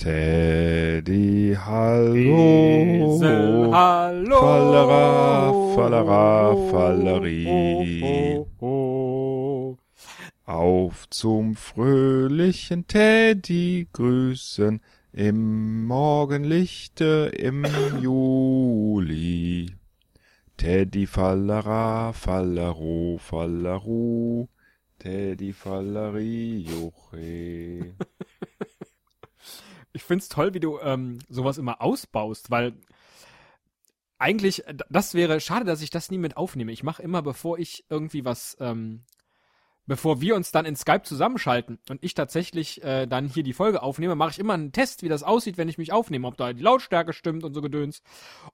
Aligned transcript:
Teddy, 0.00 1.54
hallo. 1.54 2.14
Esel, 2.14 3.70
hallo. 3.70 4.40
Fallera, 4.40 5.52
Fallera, 5.74 6.56
Fallerie. 6.70 8.38
Oh, 8.58 8.64
oh, 8.64 9.76
Auf 10.46 11.06
zum 11.10 11.54
fröhlichen 11.54 12.86
Teddy 12.86 13.88
grüßen 13.92 14.80
im 15.12 15.84
Morgenlichte 15.84 17.30
im 17.36 17.66
Juli. 18.00 19.70
Teddy 20.56 21.06
Fallera, 21.06 22.14
Fallero, 22.14 23.18
Falleru, 23.18 24.48
Teddy 24.98 25.52
Falleri, 25.52 26.64
Juche. 26.66 27.92
Ich 29.92 30.02
find's 30.02 30.28
toll, 30.28 30.54
wie 30.54 30.60
du 30.60 30.78
ähm, 30.80 31.18
sowas 31.28 31.58
immer 31.58 31.80
ausbaust, 31.82 32.50
weil 32.50 32.74
eigentlich, 34.20 34.66
äh, 34.66 34.74
das 34.88 35.14
wäre 35.14 35.40
schade, 35.40 35.64
dass 35.64 35.82
ich 35.82 35.90
das 35.90 36.10
nie 36.10 36.18
mit 36.18 36.36
aufnehme. 36.36 36.72
Ich 36.72 36.82
mache 36.82 37.02
immer, 37.02 37.22
bevor 37.22 37.58
ich 37.58 37.84
irgendwie 37.88 38.24
was, 38.24 38.56
ähm, 38.60 39.04
bevor 39.86 40.20
wir 40.20 40.36
uns 40.36 40.52
dann 40.52 40.66
in 40.66 40.76
Skype 40.76 41.02
zusammenschalten 41.02 41.78
und 41.88 42.04
ich 42.04 42.14
tatsächlich 42.14 42.84
äh, 42.84 43.06
dann 43.06 43.26
hier 43.26 43.42
die 43.42 43.54
Folge 43.54 43.82
aufnehme, 43.82 44.14
mache 44.14 44.30
ich 44.30 44.38
immer 44.38 44.54
einen 44.54 44.72
Test, 44.72 45.02
wie 45.02 45.08
das 45.08 45.24
aussieht, 45.24 45.58
wenn 45.58 45.68
ich 45.68 45.78
mich 45.78 45.92
aufnehme, 45.92 46.28
ob 46.28 46.36
da 46.36 46.52
die 46.52 46.62
Lautstärke 46.62 47.12
stimmt 47.12 47.42
und 47.42 47.54
so 47.54 47.62
Gedöns. 47.62 48.02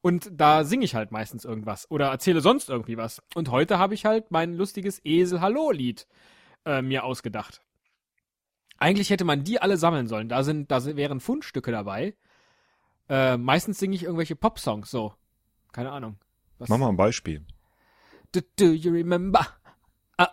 Und 0.00 0.30
da 0.32 0.64
singe 0.64 0.84
ich 0.84 0.94
halt 0.94 1.10
meistens 1.10 1.44
irgendwas 1.44 1.90
oder 1.90 2.06
erzähle 2.08 2.40
sonst 2.40 2.70
irgendwie 2.70 2.96
was. 2.96 3.20
Und 3.34 3.50
heute 3.50 3.78
habe 3.78 3.94
ich 3.94 4.06
halt 4.06 4.30
mein 4.30 4.54
lustiges 4.54 5.00
Esel-Hallo-Lied 5.04 6.06
äh, 6.64 6.80
mir 6.80 7.04
ausgedacht. 7.04 7.60
Eigentlich 8.78 9.10
hätte 9.10 9.24
man 9.24 9.44
die 9.44 9.60
alle 9.60 9.76
sammeln 9.76 10.06
sollen. 10.06 10.28
Da 10.28 10.42
sind, 10.42 10.70
da 10.70 10.84
wären 10.84 11.20
Fundstücke 11.20 11.70
dabei. 11.72 12.14
Äh, 13.08 13.36
meistens 13.36 13.78
singe 13.78 13.94
ich 13.94 14.02
irgendwelche 14.02 14.36
Pop-Songs, 14.36 14.90
so. 14.90 15.14
Keine 15.72 15.92
Ahnung. 15.92 16.18
Was? 16.58 16.68
Mach 16.68 16.78
mal 16.78 16.88
ein 16.88 16.96
Beispiel. 16.96 17.44
Do, 18.32 18.40
do 18.58 18.66
you 18.66 18.92
remember? 18.92 19.46
Ah, 20.18 20.28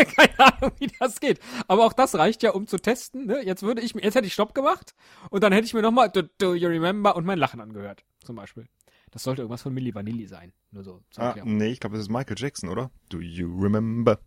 Keine 0.16 0.38
Ahnung, 0.38 0.72
wie 0.78 0.90
das 0.98 1.20
geht. 1.20 1.40
Aber 1.68 1.84
auch 1.84 1.92
das 1.92 2.14
reicht 2.14 2.42
ja, 2.42 2.52
um 2.52 2.66
zu 2.66 2.78
testen. 2.78 3.26
Ne? 3.26 3.44
Jetzt 3.44 3.62
würde 3.62 3.82
ich 3.82 3.94
jetzt 3.94 4.14
hätte 4.14 4.26
ich 4.26 4.32
Stopp 4.32 4.54
gemacht 4.54 4.94
und 5.30 5.42
dann 5.42 5.52
hätte 5.52 5.66
ich 5.66 5.74
mir 5.74 5.82
nochmal 5.82 6.10
Do, 6.10 6.22
do 6.38 6.54
you 6.54 6.68
remember 6.68 7.16
und 7.16 7.24
mein 7.24 7.38
Lachen 7.38 7.60
angehört, 7.60 8.04
zum 8.24 8.36
Beispiel. 8.36 8.66
Das 9.10 9.24
sollte 9.24 9.42
irgendwas 9.42 9.62
von 9.62 9.74
Milli 9.74 9.94
Vanilli 9.94 10.26
sein. 10.26 10.52
Nur 10.70 10.84
so. 10.84 11.02
Ah, 11.16 11.34
nee, 11.44 11.68
ich 11.68 11.80
glaube, 11.80 11.96
das 11.96 12.04
ist 12.04 12.10
Michael 12.10 12.36
Jackson, 12.38 12.68
oder? 12.68 12.90
Do 13.08 13.18
you 13.20 13.48
remember? 13.60 14.20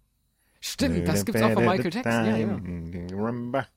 Stimmt, 0.66 1.06
das 1.06 1.26
gibt's 1.26 1.42
auch 1.42 1.52
von 1.52 1.66
Michael 1.66 1.94
Jackson. 1.94 2.26
Ja, 2.26 2.38
ja. 2.38 2.48
Remember 3.12 3.68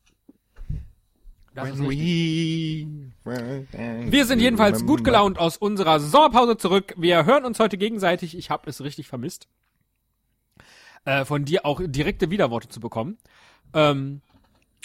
Wir 4.10 4.24
sind 4.24 4.38
jedenfalls 4.38 4.86
gut 4.86 5.02
gelaunt 5.02 5.36
aus 5.36 5.56
unserer 5.56 5.98
Sommerpause 5.98 6.56
zurück. 6.58 6.94
Wir 6.96 7.24
hören 7.24 7.44
uns 7.44 7.58
heute 7.58 7.76
gegenseitig. 7.76 8.38
Ich 8.38 8.50
habe 8.50 8.70
es 8.70 8.84
richtig 8.84 9.08
vermisst. 9.08 9.48
Äh, 11.04 11.24
von 11.24 11.44
dir 11.44 11.66
auch 11.66 11.80
direkte 11.84 12.30
Widerworte 12.30 12.68
zu 12.68 12.78
bekommen. 12.78 13.18
Ähm, 13.74 14.20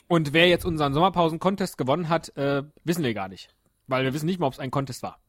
und 0.08 0.34
wer 0.34 0.48
jetzt 0.50 0.66
unseren 0.66 0.96
Sommerpausen-Contest 0.96 1.78
gewonnen 1.78 2.10
hat, 2.10 2.36
äh, 2.36 2.64
wissen 2.84 3.04
wir 3.04 3.14
gar 3.14 3.28
nicht. 3.28 3.54
Weil 3.86 4.06
wir 4.06 4.14
wissen 4.16 4.26
nicht 4.26 4.40
mal, 4.40 4.48
ob 4.48 4.54
es 4.54 4.60
ein 4.60 4.72
Contest 4.72 5.04
war. 5.04 5.20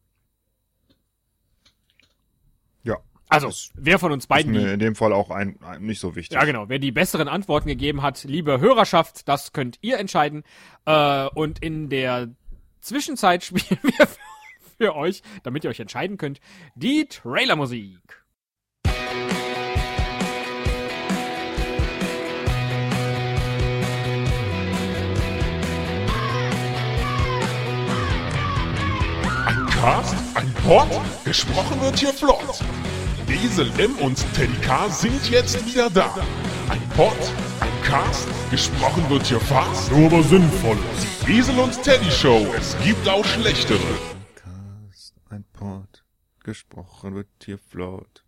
Ja, 2.83 2.97
Also, 3.33 3.47
Das 3.47 3.71
wer 3.75 3.99
von 3.99 4.13
uns 4.13 4.25
ist 4.25 4.29
beiden 4.29 4.53
die 4.53 4.59
mir 4.59 4.75
in 4.75 4.79
dem 4.79 4.95
Fall 4.95 5.15
auch 5.15 5.31
ein, 5.31 5.59
ein 5.63 5.83
nicht 5.83 6.01
so 6.01 6.15
wichtig. 6.15 6.35
Ja, 6.35 6.45
genau. 6.45 6.69
Wer 6.69 6.79
die 6.79 6.93
besseren 6.93 7.29
Antworten 7.29 7.67
gegeben 7.67 8.03
hat, 8.03 8.25
liebe 8.25 8.61
Hörerschaft, 8.61 9.27
das 9.27 9.55
könnt 9.55 9.79
ihr 9.81 9.99
entscheiden. 9.99 10.43
Äh, 10.85 11.29
und 11.29 11.59
in 11.61 11.89
der 11.89 12.29
Zwischenzeit 12.83 13.43
spielen 13.45 13.81
wir 13.83 14.07
für, 14.07 14.19
für 14.77 14.97
euch, 14.97 15.23
damit 15.45 15.65
ihr 15.65 15.71
euch 15.71 15.81
entscheiden 15.81 16.19
könnt, 16.19 16.41
die 16.75 17.07
Trailermusik. 17.07 18.01
Ein 29.47 29.67
Cast, 29.71 30.17
ein 30.35 30.53
Pod, 30.67 30.89
gesprochen 31.25 31.81
wird 31.81 31.99
hier 31.99 32.13
flott. 32.13 32.63
Esel 33.35 33.71
M 33.79 33.97
und 33.99 34.17
Teddy 34.35 34.55
K 34.61 34.89
sind 34.91 35.31
jetzt 35.31 35.65
wieder 35.67 35.89
da. 35.89 36.15
Ein 36.69 36.83
Pod, 36.91 37.17
ein 37.61 37.83
Cast, 37.83 38.29
gesprochen 38.51 39.09
wird 39.09 39.27
hier 39.27 39.41
fast, 39.41 39.91
nur 39.91 40.07
aber 40.07 40.23
sinnvoll. 40.23 40.77
Die 41.27 41.39
Esel 41.39 41.59
und 41.59 41.83
Teddy 41.83 42.11
Show, 42.11 42.47
es 42.57 42.77
gibt 42.85 43.09
auch 43.09 43.25
schlechtere. 43.25 43.81
Cast, 44.35 45.15
ein 45.31 45.45
Port, 45.53 46.05
gesprochen 46.45 47.15
wird 47.15 47.29
hier 47.45 47.59
flott. 47.59 48.25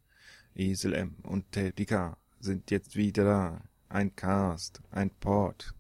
Esel 0.55 0.95
M 0.95 1.17
und 1.23 1.53
Teddy 1.53 1.85
K 1.85 2.17
sind 2.41 2.71
jetzt 2.71 2.97
wieder 2.97 3.25
da. 3.25 3.61
Ein 3.91 4.17
Cast, 4.17 4.81
ein 4.91 5.11
Port. 5.11 5.75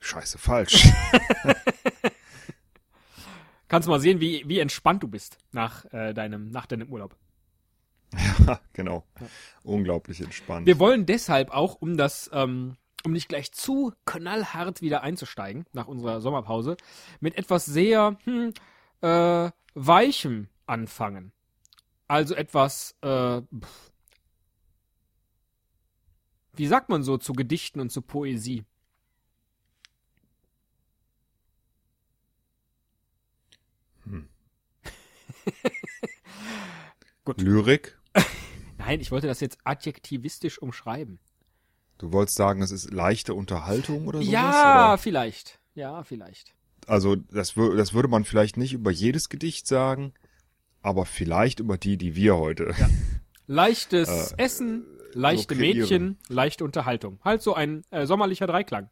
Scheiße, 0.00 0.38
falsch. 0.38 0.88
Kannst 3.68 3.88
mal 3.88 4.00
sehen, 4.00 4.20
wie, 4.20 4.42
wie 4.46 4.58
entspannt 4.58 5.02
du 5.02 5.08
bist 5.08 5.38
nach, 5.52 5.84
äh, 5.92 6.14
deinem, 6.14 6.50
nach 6.50 6.66
deinem 6.66 6.88
Urlaub. 6.88 7.16
ja, 8.46 8.60
genau. 8.72 9.04
Unglaublich 9.62 10.20
entspannt. 10.20 10.66
Wir 10.66 10.78
wollen 10.78 11.06
deshalb 11.06 11.50
auch, 11.50 11.76
um 11.80 11.96
das, 11.96 12.30
ähm, 12.32 12.76
um 13.04 13.12
nicht 13.12 13.28
gleich 13.28 13.52
zu 13.52 13.92
knallhart 14.06 14.80
wieder 14.82 15.02
einzusteigen 15.02 15.66
nach 15.72 15.88
unserer 15.88 16.20
Sommerpause, 16.20 16.76
mit 17.20 17.36
etwas 17.36 17.66
sehr 17.66 18.16
hm, 18.24 18.52
äh, 19.02 19.50
weichem 19.74 20.48
anfangen. 20.66 21.32
Also 22.06 22.34
etwas, 22.34 22.96
äh, 23.02 23.42
wie 26.54 26.66
sagt 26.66 26.88
man 26.88 27.02
so 27.02 27.18
zu 27.18 27.34
Gedichten 27.34 27.80
und 27.80 27.90
zu 27.90 28.00
Poesie? 28.02 28.64
Lyrik. 37.36 37.97
Nein, 38.88 39.00
ich 39.00 39.10
wollte 39.10 39.26
das 39.26 39.40
jetzt 39.40 39.58
adjektivistisch 39.64 40.60
umschreiben. 40.62 41.18
Du 41.98 42.12
wolltest 42.12 42.38
sagen, 42.38 42.62
es 42.62 42.70
ist 42.70 42.90
leichte 42.92 43.34
Unterhaltung 43.34 44.06
oder 44.06 44.20
sowas? 44.20 44.32
ja, 44.32 44.88
Oder? 44.88 44.98
vielleicht. 44.98 45.58
Ja, 45.74 46.02
vielleicht. 46.04 46.54
Also 46.86 47.16
das, 47.16 47.54
das 47.54 47.92
würde 47.92 48.08
man 48.08 48.24
vielleicht 48.24 48.56
nicht 48.56 48.72
über 48.72 48.90
jedes 48.90 49.28
Gedicht 49.28 49.66
sagen, 49.66 50.14
aber 50.80 51.04
vielleicht 51.04 51.60
über 51.60 51.76
die, 51.76 51.98
die 51.98 52.16
wir 52.16 52.36
heute. 52.36 52.74
Leichtes 53.46 54.32
Äh, 54.32 54.42
Essen, 54.42 54.86
leichte 55.12 55.54
kreieren. 55.54 55.78
Mädchen, 55.80 56.18
leichte 56.28 56.64
Unterhaltung. 56.64 57.20
Halt 57.22 57.42
so 57.42 57.52
ein 57.54 57.82
äh, 57.90 58.06
sommerlicher 58.06 58.46
Dreiklang. 58.46 58.88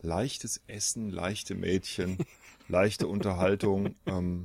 Leichtes 0.00 0.62
Essen, 0.66 1.08
leichte 1.08 1.54
Mädchen, 1.54 2.18
leichte 2.68 3.06
Unterhaltung. 3.06 3.94
Ähm, 4.06 4.44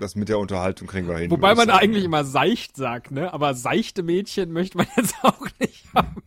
das 0.00 0.14
mit 0.14 0.28
der 0.28 0.38
Unterhaltung 0.38 0.86
kriegen 0.88 1.08
wir 1.08 1.16
hin. 1.18 1.30
Wobei 1.30 1.54
man 1.54 1.66
sagen. 1.68 1.78
eigentlich 1.80 2.04
immer 2.04 2.24
seicht 2.24 2.76
sagt, 2.76 3.10
ne? 3.10 3.32
Aber 3.32 3.54
seichte 3.54 4.02
Mädchen 4.02 4.52
möchte 4.52 4.78
man 4.78 4.86
jetzt 4.96 5.14
auch 5.22 5.46
nicht 5.58 5.84
haben. 5.94 6.22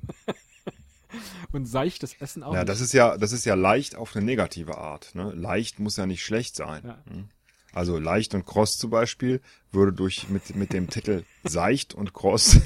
Und 1.52 1.66
seichtes 1.66 2.14
Essen 2.20 2.44
auch 2.44 2.54
Ja, 2.54 2.60
nicht. 2.60 2.70
das 2.70 2.80
ist 2.82 2.94
ja, 2.94 3.18
das 3.18 3.32
ist 3.32 3.46
ja 3.46 3.56
leicht 3.56 3.96
auf 3.96 4.16
eine 4.16 4.24
negative 4.24 4.78
Art. 4.78 5.16
Ne? 5.16 5.32
Leicht 5.34 5.80
muss 5.80 5.98
ja 5.98 6.06
nicht 6.06 6.24
schlecht 6.24 6.56
sein. 6.56 6.84
Ja. 6.86 7.04
Hm? 7.10 7.30
Also 7.74 7.98
leicht 8.00 8.34
und 8.36 8.46
kross 8.46 8.78
zum 8.78 8.90
Beispiel 8.92 9.42
würde 9.72 9.94
durch 9.94 10.30
mit 10.30 10.56
mit 10.56 10.74
dem 10.74 10.90
Titel 10.90 11.24
seicht 11.44 11.94
und 11.94 12.14
kross 12.14 12.58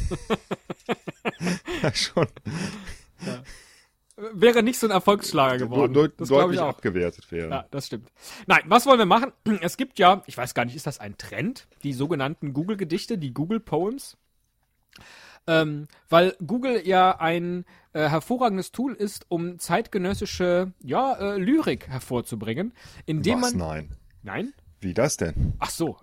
ja, 1.84 1.94
schon 1.94 2.28
Wäre 4.16 4.62
nicht 4.62 4.78
so 4.78 4.86
ein 4.86 4.92
Erfolgsschlager 4.92 5.58
geworden. 5.58 5.94
deut 5.94 6.14
das 6.22 6.30
deutlich 6.30 6.58
ich 6.58 6.62
auch. 6.62 6.70
abgewertet 6.70 7.32
werden. 7.32 7.52
Ja, 7.52 7.66
das 7.72 7.88
stimmt. 7.88 8.12
Nein, 8.46 8.62
was 8.66 8.86
wollen 8.86 9.00
wir 9.00 9.08
machen? 9.08 9.32
Es 9.62 9.76
gibt 9.76 9.98
ja, 9.98 10.22
ich 10.28 10.38
weiß 10.38 10.54
gar 10.54 10.66
nicht, 10.66 10.76
ist 10.76 10.86
das 10.86 11.00
ein 11.00 11.18
Trend? 11.18 11.68
Die 11.84 11.94
sogenannten 11.94 12.54
Google-Gedichte, 12.54 13.18
die 13.18 13.34
Google 13.34 13.60
Poems. 13.60 14.18
Ähm, 15.48 15.88
weil 16.10 16.36
Google 16.46 16.88
ja 16.88 17.20
ein 17.20 17.66
äh, 17.94 18.08
hervorragendes 18.08 18.72
Tool 18.72 18.94
ist, 18.94 19.26
um 19.30 19.58
zeitgenössische 19.60 20.72
ja, 20.82 21.14
äh, 21.16 21.38
Lyrik 21.38 21.88
hervorzubringen, 21.88 22.74
indem 23.06 23.42
Was? 23.42 23.54
man. 23.54 23.68
Nein. 23.68 23.98
Nein? 24.22 24.54
Wie 24.80 24.94
das 24.94 25.18
denn? 25.18 25.54
Ach 25.60 25.70
so. 25.70 25.98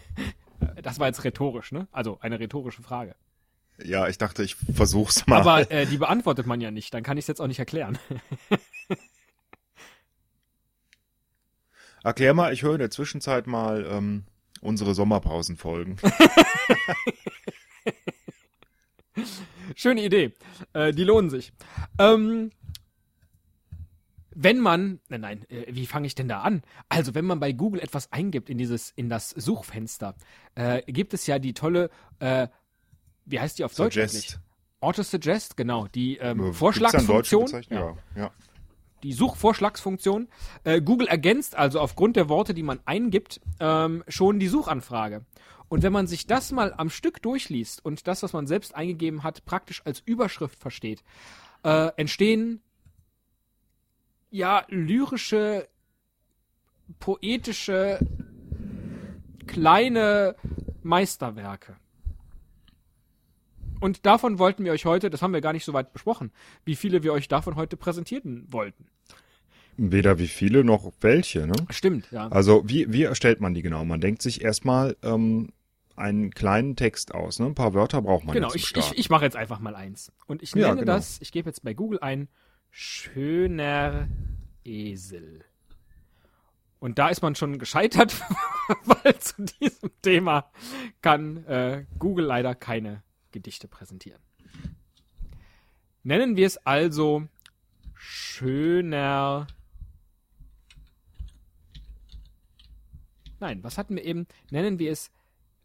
das 0.82 0.98
war 0.98 1.06
jetzt 1.06 1.22
rhetorisch, 1.22 1.70
ne? 1.70 1.86
Also 1.92 2.18
eine 2.20 2.40
rhetorische 2.40 2.82
Frage. 2.82 3.14
Ja, 3.82 4.08
ich 4.08 4.18
dachte, 4.18 4.42
ich 4.42 4.56
versuch's 4.56 5.26
mal. 5.26 5.40
Aber 5.40 5.70
äh, 5.70 5.86
die 5.90 5.98
beantwortet 5.98 6.46
man 6.46 6.60
ja 6.60 6.70
nicht, 6.70 6.94
dann 6.94 7.02
kann 7.02 7.18
ich 7.18 7.24
es 7.24 7.28
jetzt 7.28 7.40
auch 7.40 7.46
nicht 7.46 7.58
erklären. 7.58 7.98
Erklär 12.02 12.34
mal, 12.34 12.52
ich 12.52 12.62
höre 12.62 12.74
in 12.74 12.78
der 12.78 12.90
Zwischenzeit 12.90 13.46
mal 13.48 13.84
ähm, 13.90 14.24
unsere 14.60 14.94
Sommerpausenfolgen. 14.94 15.96
Schöne 19.74 20.04
Idee. 20.04 20.32
Äh, 20.72 20.92
die 20.92 21.02
lohnen 21.02 21.30
sich. 21.30 21.52
Ähm, 21.98 22.52
wenn 24.30 24.60
man, 24.60 25.00
nein, 25.08 25.20
nein, 25.20 25.50
äh, 25.50 25.64
wie 25.74 25.86
fange 25.86 26.06
ich 26.06 26.14
denn 26.14 26.28
da 26.28 26.42
an? 26.42 26.62
Also, 26.88 27.14
wenn 27.14 27.24
man 27.24 27.40
bei 27.40 27.52
Google 27.52 27.80
etwas 27.80 28.12
eingibt 28.12 28.50
in 28.50 28.58
dieses, 28.58 28.90
in 28.90 29.08
das 29.08 29.30
Suchfenster, 29.30 30.14
äh, 30.54 30.82
gibt 30.92 31.14
es 31.14 31.26
ja 31.26 31.38
die 31.38 31.54
tolle, 31.54 31.90
äh, 32.20 32.46
wie 33.26 33.40
heißt 33.40 33.58
die 33.58 33.64
auf 33.64 33.74
Deutsch 33.74 33.94
Suggest. 33.94 34.14
eigentlich? 34.14 34.38
Auto-Suggest, 34.80 35.56
genau, 35.56 35.86
die 35.88 36.16
ähm, 36.18 36.52
Vorschlagsfunktion. 36.52 37.46
Ja. 37.70 37.96
ja. 38.14 38.30
die 39.02 39.12
Suchvorschlagsfunktion. 39.12 40.28
Äh, 40.64 40.80
Google 40.80 41.08
ergänzt 41.08 41.56
also 41.56 41.80
aufgrund 41.80 42.16
der 42.16 42.28
Worte, 42.28 42.54
die 42.54 42.62
man 42.62 42.80
eingibt, 42.84 43.40
ähm, 43.58 44.04
schon 44.06 44.38
die 44.38 44.48
Suchanfrage. 44.48 45.24
Und 45.68 45.82
wenn 45.82 45.92
man 45.92 46.06
sich 46.06 46.26
das 46.26 46.52
mal 46.52 46.72
am 46.76 46.90
Stück 46.90 47.20
durchliest 47.22 47.84
und 47.84 48.06
das, 48.06 48.22
was 48.22 48.32
man 48.32 48.46
selbst 48.46 48.74
eingegeben 48.74 49.24
hat, 49.24 49.44
praktisch 49.44 49.82
als 49.84 50.00
Überschrift 50.04 50.60
versteht, 50.60 51.02
äh, 51.64 51.90
entstehen 51.96 52.62
ja 54.30 54.64
lyrische, 54.68 55.68
poetische, 57.00 57.98
kleine 59.46 60.36
Meisterwerke. 60.82 61.76
Und 63.80 64.06
davon 64.06 64.38
wollten 64.38 64.64
wir 64.64 64.72
euch 64.72 64.84
heute, 64.84 65.10
das 65.10 65.22
haben 65.22 65.32
wir 65.32 65.40
gar 65.40 65.52
nicht 65.52 65.64
so 65.64 65.72
weit 65.72 65.92
besprochen, 65.92 66.32
wie 66.64 66.76
viele 66.76 67.02
wir 67.02 67.12
euch 67.12 67.28
davon 67.28 67.56
heute 67.56 67.76
präsentieren 67.76 68.46
wollten. 68.50 68.86
Weder 69.76 70.18
wie 70.18 70.28
viele 70.28 70.64
noch 70.64 70.92
welche, 71.00 71.46
ne? 71.46 71.54
Stimmt, 71.68 72.10
ja. 72.10 72.28
Also 72.28 72.62
wie, 72.66 72.90
wie 72.92 73.02
erstellt 73.02 73.40
man 73.40 73.52
die 73.52 73.60
genau? 73.62 73.84
Man 73.84 74.00
denkt 74.00 74.22
sich 74.22 74.42
erstmal 74.42 74.96
ähm, 75.02 75.50
einen 75.96 76.30
kleinen 76.30 76.76
Text 76.76 77.14
aus. 77.14 77.38
Ne? 77.38 77.46
Ein 77.46 77.54
paar 77.54 77.74
Wörter 77.74 78.00
braucht 78.00 78.24
man 78.24 78.34
genau, 78.34 78.48
ja 78.48 78.52
zum 78.52 78.60
ich, 78.60 78.92
ich, 78.92 78.98
ich 78.98 79.10
mache 79.10 79.24
jetzt 79.24 79.36
einfach 79.36 79.60
mal 79.60 79.74
eins. 79.74 80.12
Und 80.26 80.42
ich 80.42 80.54
Ja, 80.54 80.68
nenne 80.68 80.80
genau. 80.80 80.94
das, 80.94 81.20
ich 81.20 81.30
gebe 81.30 81.48
jetzt 81.50 81.62
bei 81.62 81.74
Google 81.74 81.98
ein 82.00 82.28
schöner 82.70 84.08
Esel. 84.64 85.44
Und 86.78 86.98
da 86.98 87.08
ist 87.08 87.22
man 87.22 87.34
schon 87.34 87.58
gescheitert, 87.58 88.14
weil 88.84 89.18
zu 89.18 89.42
diesem 89.60 89.90
Thema 90.02 90.50
kann 91.02 91.44
äh, 91.44 91.84
Google 91.98 92.26
leider 92.26 92.54
keine 92.54 93.02
Gedichte 93.36 93.68
präsentieren. 93.68 94.22
Nennen 96.02 96.36
wir 96.36 96.46
es 96.46 96.56
also 96.56 97.28
schöner. 97.94 99.46
Nein, 103.38 103.62
was 103.62 103.76
hatten 103.76 103.94
wir 103.94 104.04
eben? 104.04 104.26
Nennen 104.50 104.78
wir 104.78 104.90
es 104.90 105.10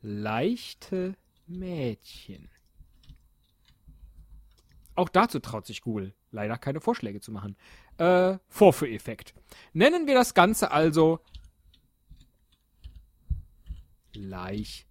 leichte 0.01 1.15
Mädchen. 1.47 2.49
Auch 4.95 5.07
dazu 5.07 5.39
traut 5.39 5.65
sich 5.65 5.81
Google 5.81 6.13
leider 6.31 6.57
keine 6.57 6.81
Vorschläge 6.81 7.21
zu 7.21 7.31
machen. 7.31 7.55
Äh, 7.97 8.37
Vorführeffekt. 8.49 9.33
Nennen 9.71 10.07
wir 10.07 10.15
das 10.15 10.33
Ganze 10.33 10.71
also 10.71 11.21
Leich. 14.13 14.85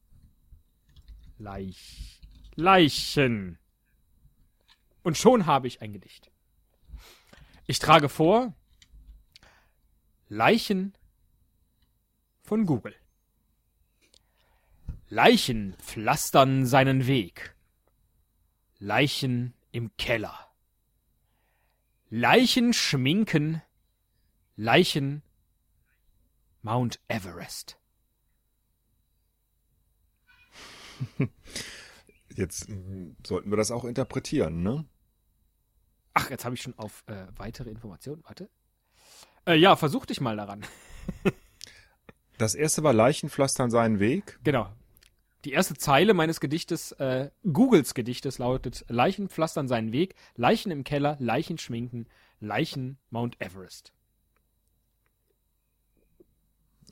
Leich. 1.39 2.20
Leichen. 2.61 3.59
Und 5.03 5.17
schon 5.17 5.47
habe 5.47 5.67
ich 5.67 5.81
ein 5.81 5.95
Gedicht. 5.95 6.31
Ich 7.67 7.79
trage 7.79 8.11
vor 8.11 8.55
Leichen 10.29 10.95
von 12.43 12.67
Google. 12.67 12.95
Leichen 15.09 15.75
pflastern 15.79 16.67
seinen 16.67 17.07
Weg. 17.07 17.57
Leichen 18.79 19.55
im 19.73 19.97
Keller. 19.97 20.53
Leichen 22.11 22.75
schminken. 22.75 23.63
Leichen 24.57 25.23
Mount 26.61 27.01
Everest. 27.09 27.79
Jetzt 32.41 32.69
mm, 32.69 33.17
sollten 33.25 33.51
wir 33.51 33.57
das 33.57 33.71
auch 33.71 33.85
interpretieren, 33.85 34.63
ne? 34.63 34.85
Ach, 36.15 36.31
jetzt 36.31 36.45
habe 36.45 36.55
ich 36.55 36.63
schon 36.63 36.77
auf 36.79 37.05
äh, 37.07 37.27
weitere 37.37 37.71
Informationen. 37.71 38.23
Warte. 38.25 38.49
Äh, 39.47 39.57
ja, 39.57 39.77
versuch 39.77 40.07
dich 40.07 40.21
mal 40.21 40.37
daran. 40.37 40.65
Das 42.39 42.55
erste 42.55 42.83
war 42.83 42.95
Leichenpflastern 42.95 43.71
seinen 43.71 44.01
Weg. 44.01 44.39
Genau. 44.45 44.73
Die 45.45 45.53
erste 45.53 45.75
Zeile 45.75 46.15
meines 46.15 46.41
Gedichtes, 46.41 46.93
äh, 46.93 47.31
Googles 47.53 47.93
Gedichtes 47.93 48.39
lautet 48.39 48.87
Leichen 48.89 49.29
pflastern 49.29 49.69
seinen 49.69 49.93
Weg, 49.93 50.15
Leichen 50.37 50.73
im 50.73 50.83
Keller, 50.83 51.19
Leichen 51.21 51.59
schminken, 51.59 52.07
Leichen 52.41 52.97
Mount 53.11 53.39
Everest. 53.43 53.93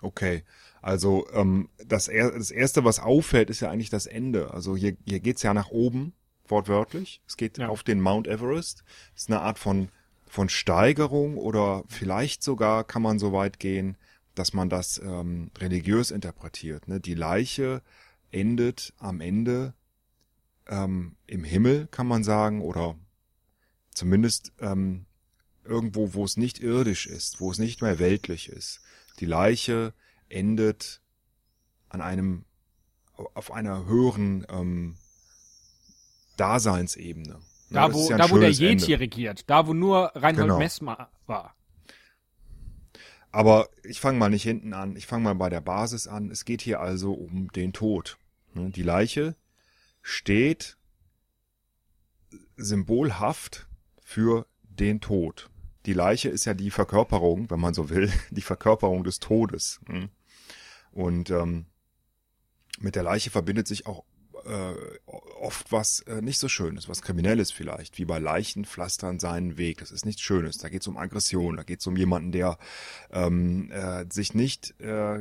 Okay, 0.01 0.45
also 0.81 1.27
ähm, 1.33 1.69
das, 1.85 2.09
er, 2.09 2.31
das 2.31 2.51
erste, 2.51 2.85
was 2.85 3.01
auffällt, 3.01 3.51
ist 3.51 3.61
ja 3.61 3.71
eigentlich 3.71 3.91
das 3.91 4.07
Ende. 4.07 4.53
Also 4.53 4.77
hier, 4.77 4.97
hier 5.07 5.21
geht's 5.21 5.43
ja 5.43 5.55
nach 5.55 5.71
oben, 5.71 6.13
wortwörtlich. 6.47 7.21
Es 7.27 7.37
geht 7.37 7.59
Ja. 7.59 7.69
auf 7.69 7.83
den 7.83 8.01
Mount 8.01 8.27
Everest. 8.29 8.85
Das 9.15 9.23
ist 9.23 9.31
eine 9.31 9.41
Art 9.41 9.59
von, 9.59 9.89
von 10.29 10.49
Steigerung 10.49 11.37
oder 11.37 11.85
vielleicht 11.89 12.43
sogar 12.43 12.85
kann 12.85 13.03
man 13.03 13.19
so 13.19 13.33
weit 13.33 13.59
gehen, 13.59 13.97
dass 14.35 14.53
man 14.53 14.69
das 14.69 14.99
ähm, 14.99 15.51
religiös 15.59 16.11
interpretiert. 16.11 16.87
Ne? 16.87 17.01
Die 17.01 17.15
Leiche 17.15 17.83
endet 18.31 18.93
am 18.99 19.21
Ende 19.21 19.75
ähm, 20.69 21.17
im 21.27 21.45
Himmel, 21.45 21.89
kann 21.91 22.07
man 22.07 22.23
sagen, 22.23 22.63
oder 22.63 22.97
zumindest 23.93 24.53
ähm, 24.61 25.07
irgendwo, 25.65 26.15
wo 26.15 26.25
es 26.25 26.37
nicht 26.37 26.61
irdisch 26.61 27.07
ist, 27.07 27.41
wo 27.41 27.51
es 27.51 27.59
nicht 27.59 27.83
mehr 27.83 27.99
weltlich 27.99 28.49
ist. 28.49 28.81
Die 29.19 29.27
Leiche 29.27 29.95
endet 30.29 31.01
an 31.89 32.01
einem, 32.01 32.45
auf 33.35 33.51
einer 33.53 33.87
höheren 33.87 34.47
ähm, 34.49 34.97
Daseinsebene. 36.37 37.35
Ne, 37.35 37.41
Da, 37.71 37.93
wo, 37.93 38.09
ja 38.09 38.17
da, 38.17 38.31
wo 38.31 38.39
der 38.39 38.51
Yeti 38.51 38.93
Ende. 38.93 39.01
regiert, 39.01 39.51
da, 39.51 39.67
wo 39.67 39.75
nur 39.75 40.13
Reinhold 40.15 40.47
Genau. 40.49 40.59
Messmer 40.59 41.11
war. 41.27 41.55
Aber 43.31 43.69
ich 43.83 44.01
fange 44.01 44.19
mal 44.19 44.31
nicht 44.31 44.43
hinten 44.43 44.73
an, 44.73 44.97
ich 44.97 45.07
fange 45.07 45.25
mal 45.25 45.35
bei 45.35 45.51
der 45.51 45.61
Basis 45.61 46.07
an. 46.07 46.31
Es 46.31 46.45
geht 46.45 46.63
hier 46.63 46.81
also 46.81 47.13
um 47.13 47.49
den 47.53 47.73
Tod. 47.73 48.19
Ne, 48.55 48.71
Die 48.71 48.83
Leiche 48.83 49.37
steht 50.01 50.79
symbolhaft 52.57 53.67
für 54.03 54.47
den 54.63 55.01
Tod. 55.01 55.51
Die 55.87 55.93
Leiche 55.93 56.29
ist 56.29 56.45
ja 56.45 56.55
die 56.55 56.71
Verkörperung, 56.71 57.51
wenn 57.51 57.61
man 57.61 57.75
so 57.75 57.89
will, 57.91 58.13
die 58.31 58.43
Verkörperung 58.43 59.05
des 59.05 59.21
Todes. 59.21 59.81
ne? 59.89 60.09
Und 60.93 61.31
ähm, 61.31 61.67
mit 62.81 62.95
der 62.97 63.03
Leiche 63.03 63.31
verbindet 63.31 63.69
sich 63.69 63.87
auch 63.87 64.05
äh, 64.47 64.75
oft 65.41 65.71
was 65.73 66.01
äh, 66.03 66.23
nicht 66.23 66.39
so 66.39 66.49
Schönes, 66.49 66.89
was 66.89 67.03
Kriminelles 67.03 67.51
vielleicht, 67.53 67.99
wie 67.99 68.05
bei 68.05 68.19
Leichenpflastern 68.19 69.19
seinen 69.19 69.59
Weg. 69.59 69.79
Das 69.79 69.91
ist 69.91 70.07
nichts 70.07 70.23
Schönes. 70.23 70.59
Da 70.59 70.69
geht 70.69 70.83
es 70.83 70.89
um 70.89 70.97
Aggression, 70.97 71.57
da 71.57 71.63
geht 71.63 71.81
es 71.81 71.87
um 71.87 71.97
jemanden, 71.97 72.33
der 72.33 72.59
ähm, 73.11 73.71
äh, 73.71 74.07
sich 74.11 74.35
nicht 74.35 74.81
äh, 74.81 75.19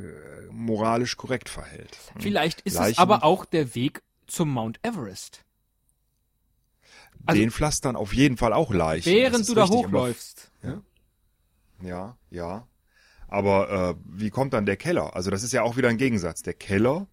moralisch 0.52 1.18
korrekt 1.18 1.50
verhält. 1.50 1.98
Vielleicht 2.20 2.62
ist 2.62 2.74
es 2.74 2.80
Leichen- 2.80 3.00
aber 3.00 3.24
auch 3.24 3.46
der 3.46 3.76
Weg 3.76 4.02
zum 4.28 4.50
Mount 4.50 4.80
Everest. 4.84 5.44
Also- 7.26 7.42
Den 7.42 7.52
pflastern 7.52 7.96
auf 7.96 8.14
jeden 8.14 8.38
Fall 8.38 8.54
auch 8.54 8.72
Leichen. 8.72 9.12
das 9.14 9.22
Während 9.22 9.50
du 9.50 9.54
da 9.56 9.68
hochläufst. 9.68 10.52
Ja, 11.82 12.18
ja. 12.32 12.68
Aber 13.28 13.70
äh, 13.70 13.96
wie 14.06 14.30
kommt 14.30 14.54
dann 14.54 14.66
der 14.66 14.78
Keller? 14.78 15.16
Also 15.16 15.30
das 15.30 15.44
ist 15.44 15.52
ja 15.54 15.62
auch 15.64 15.78
wieder 15.78 15.90
ein 15.90 15.98
Gegensatz. 15.98 16.42
Der 16.42 16.54
Keller 16.54 17.08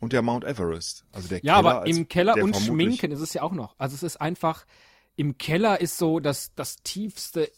und 0.00 0.12
der 0.12 0.22
Mount 0.22 0.44
Everest. 0.44 1.04
Also 1.12 1.28
der 1.28 1.40
Ja, 1.42 1.56
Keller 1.56 1.76
aber 1.76 1.86
im 1.86 2.08
Keller 2.08 2.34
und 2.42 2.56
Schminken 2.56 3.12
ist 3.12 3.20
es 3.20 3.32
ja 3.32 3.42
auch 3.42 3.52
noch. 3.52 3.74
Also 3.78 3.94
es 3.94 4.02
ist 4.02 4.20
einfach, 4.20 4.66
im 5.14 5.38
Keller 5.38 5.80
ist 5.80 5.96
so 5.98 6.20
das, 6.20 6.52
das 6.54 6.76
tiefste, 6.82 7.50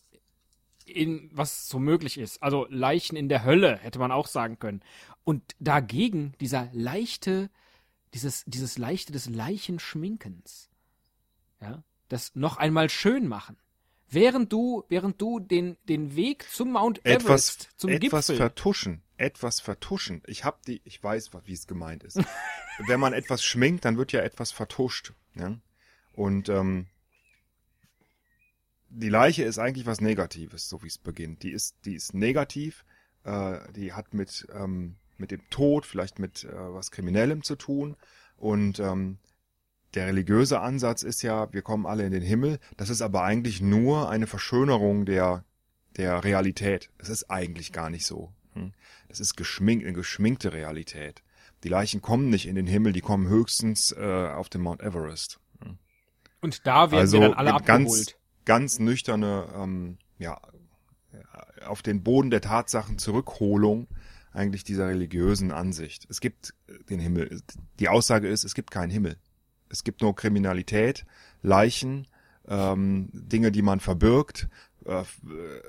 in, 0.84 1.30
was 1.32 1.68
so 1.68 1.78
möglich 1.78 2.18
ist. 2.18 2.42
Also 2.42 2.66
Leichen 2.70 3.16
in 3.16 3.28
der 3.28 3.44
Hölle, 3.44 3.78
hätte 3.78 3.98
man 3.98 4.12
auch 4.12 4.26
sagen 4.26 4.58
können. 4.58 4.82
Und 5.24 5.42
dagegen 5.58 6.34
dieser 6.40 6.68
leichte, 6.72 7.50
dieses, 8.14 8.44
dieses 8.46 8.78
leichte 8.78 9.12
des 9.12 9.28
Leichenschminkens. 9.28 10.67
Ja, 11.60 11.82
das 12.08 12.34
noch 12.34 12.56
einmal 12.56 12.88
schön 12.90 13.28
machen. 13.28 13.56
Während 14.10 14.52
du, 14.52 14.84
während 14.88 15.20
du 15.20 15.38
den, 15.38 15.76
den 15.88 16.16
Weg 16.16 16.46
zum 16.50 16.72
Mount 16.72 17.04
etwas, 17.04 17.24
Everest, 17.24 17.68
zum 17.76 17.90
etwas 17.90 18.26
Gipfel. 18.28 18.36
vertuschen, 18.36 19.02
etwas 19.18 19.60
vertuschen. 19.60 20.22
Ich 20.26 20.44
hab 20.44 20.62
die, 20.64 20.80
ich 20.84 21.02
weiß, 21.02 21.30
wie 21.44 21.52
es 21.52 21.66
gemeint 21.66 22.04
ist. 22.04 22.18
Wenn 22.86 23.00
man 23.00 23.12
etwas 23.12 23.44
schminkt, 23.44 23.84
dann 23.84 23.98
wird 23.98 24.12
ja 24.12 24.20
etwas 24.20 24.50
vertuscht. 24.50 25.12
Ja? 25.34 25.58
Und 26.12 26.48
ähm, 26.48 26.86
die 28.88 29.10
Leiche 29.10 29.44
ist 29.44 29.58
eigentlich 29.58 29.84
was 29.84 30.00
Negatives, 30.00 30.70
so 30.70 30.82
wie 30.82 30.86
es 30.86 30.96
beginnt. 30.96 31.42
Die 31.42 31.50
ist, 31.50 31.76
die 31.84 31.94
ist 31.94 32.14
negativ. 32.14 32.86
Äh, 33.24 33.58
die 33.72 33.92
hat 33.92 34.14
mit 34.14 34.46
ähm, 34.54 34.96
mit 35.18 35.30
dem 35.30 35.42
Tod, 35.50 35.84
vielleicht 35.84 36.18
mit 36.18 36.44
äh, 36.44 36.52
was 36.52 36.90
Kriminellem 36.90 37.42
zu 37.42 37.56
tun. 37.56 37.96
Und 38.36 38.78
ähm, 38.78 39.18
der 39.94 40.06
religiöse 40.06 40.60
Ansatz 40.60 41.02
ist 41.02 41.22
ja, 41.22 41.52
wir 41.52 41.62
kommen 41.62 41.86
alle 41.86 42.04
in 42.04 42.12
den 42.12 42.22
Himmel. 42.22 42.58
Das 42.76 42.90
ist 42.90 43.02
aber 43.02 43.22
eigentlich 43.22 43.60
nur 43.60 44.10
eine 44.10 44.26
Verschönerung 44.26 45.06
der 45.06 45.44
der 45.96 46.22
Realität. 46.24 46.90
Es 46.98 47.08
ist 47.08 47.30
eigentlich 47.30 47.72
gar 47.72 47.90
nicht 47.90 48.06
so. 48.06 48.32
hm. 48.54 48.72
Es 49.08 49.20
ist 49.20 49.36
geschminkt, 49.36 49.84
eine 49.84 49.94
geschminkte 49.94 50.52
Realität. 50.52 51.22
Die 51.64 51.68
Leichen 51.68 52.00
kommen 52.00 52.30
nicht 52.30 52.46
in 52.46 52.54
den 52.54 52.66
Himmel, 52.66 52.92
die 52.92 53.00
kommen 53.00 53.28
höchstens 53.28 53.92
äh, 53.92 54.28
auf 54.28 54.48
den 54.48 54.60
Mount 54.60 54.80
Everest. 54.80 55.40
Und 56.40 56.66
da 56.66 56.90
werden 56.92 57.00
also 57.00 57.18
wir 57.18 57.28
dann 57.28 57.36
alle 57.36 57.52
mit 57.52 57.66
ganz, 57.66 57.90
abgeholt. 57.90 58.18
ganz 58.44 58.78
nüchterne, 58.78 59.48
ähm, 59.56 59.98
ja, 60.18 60.40
auf 61.66 61.82
den 61.82 62.04
Boden 62.04 62.30
der 62.30 62.40
Tatsachen 62.40 62.98
Zurückholung 62.98 63.88
eigentlich 64.32 64.62
dieser 64.62 64.86
religiösen 64.86 65.50
Ansicht. 65.50 66.06
Es 66.08 66.20
gibt 66.20 66.54
den 66.88 67.00
Himmel. 67.00 67.42
Die 67.80 67.88
Aussage 67.88 68.28
ist, 68.28 68.44
es 68.44 68.54
gibt 68.54 68.70
keinen 68.70 68.90
Himmel. 68.90 69.16
Es 69.70 69.84
gibt 69.84 70.02
nur 70.02 70.14
Kriminalität, 70.14 71.04
Leichen, 71.42 72.06
ähm, 72.48 73.10
Dinge, 73.12 73.52
die 73.52 73.62
man 73.62 73.80
verbirgt, 73.80 74.48
äh, 74.84 75.04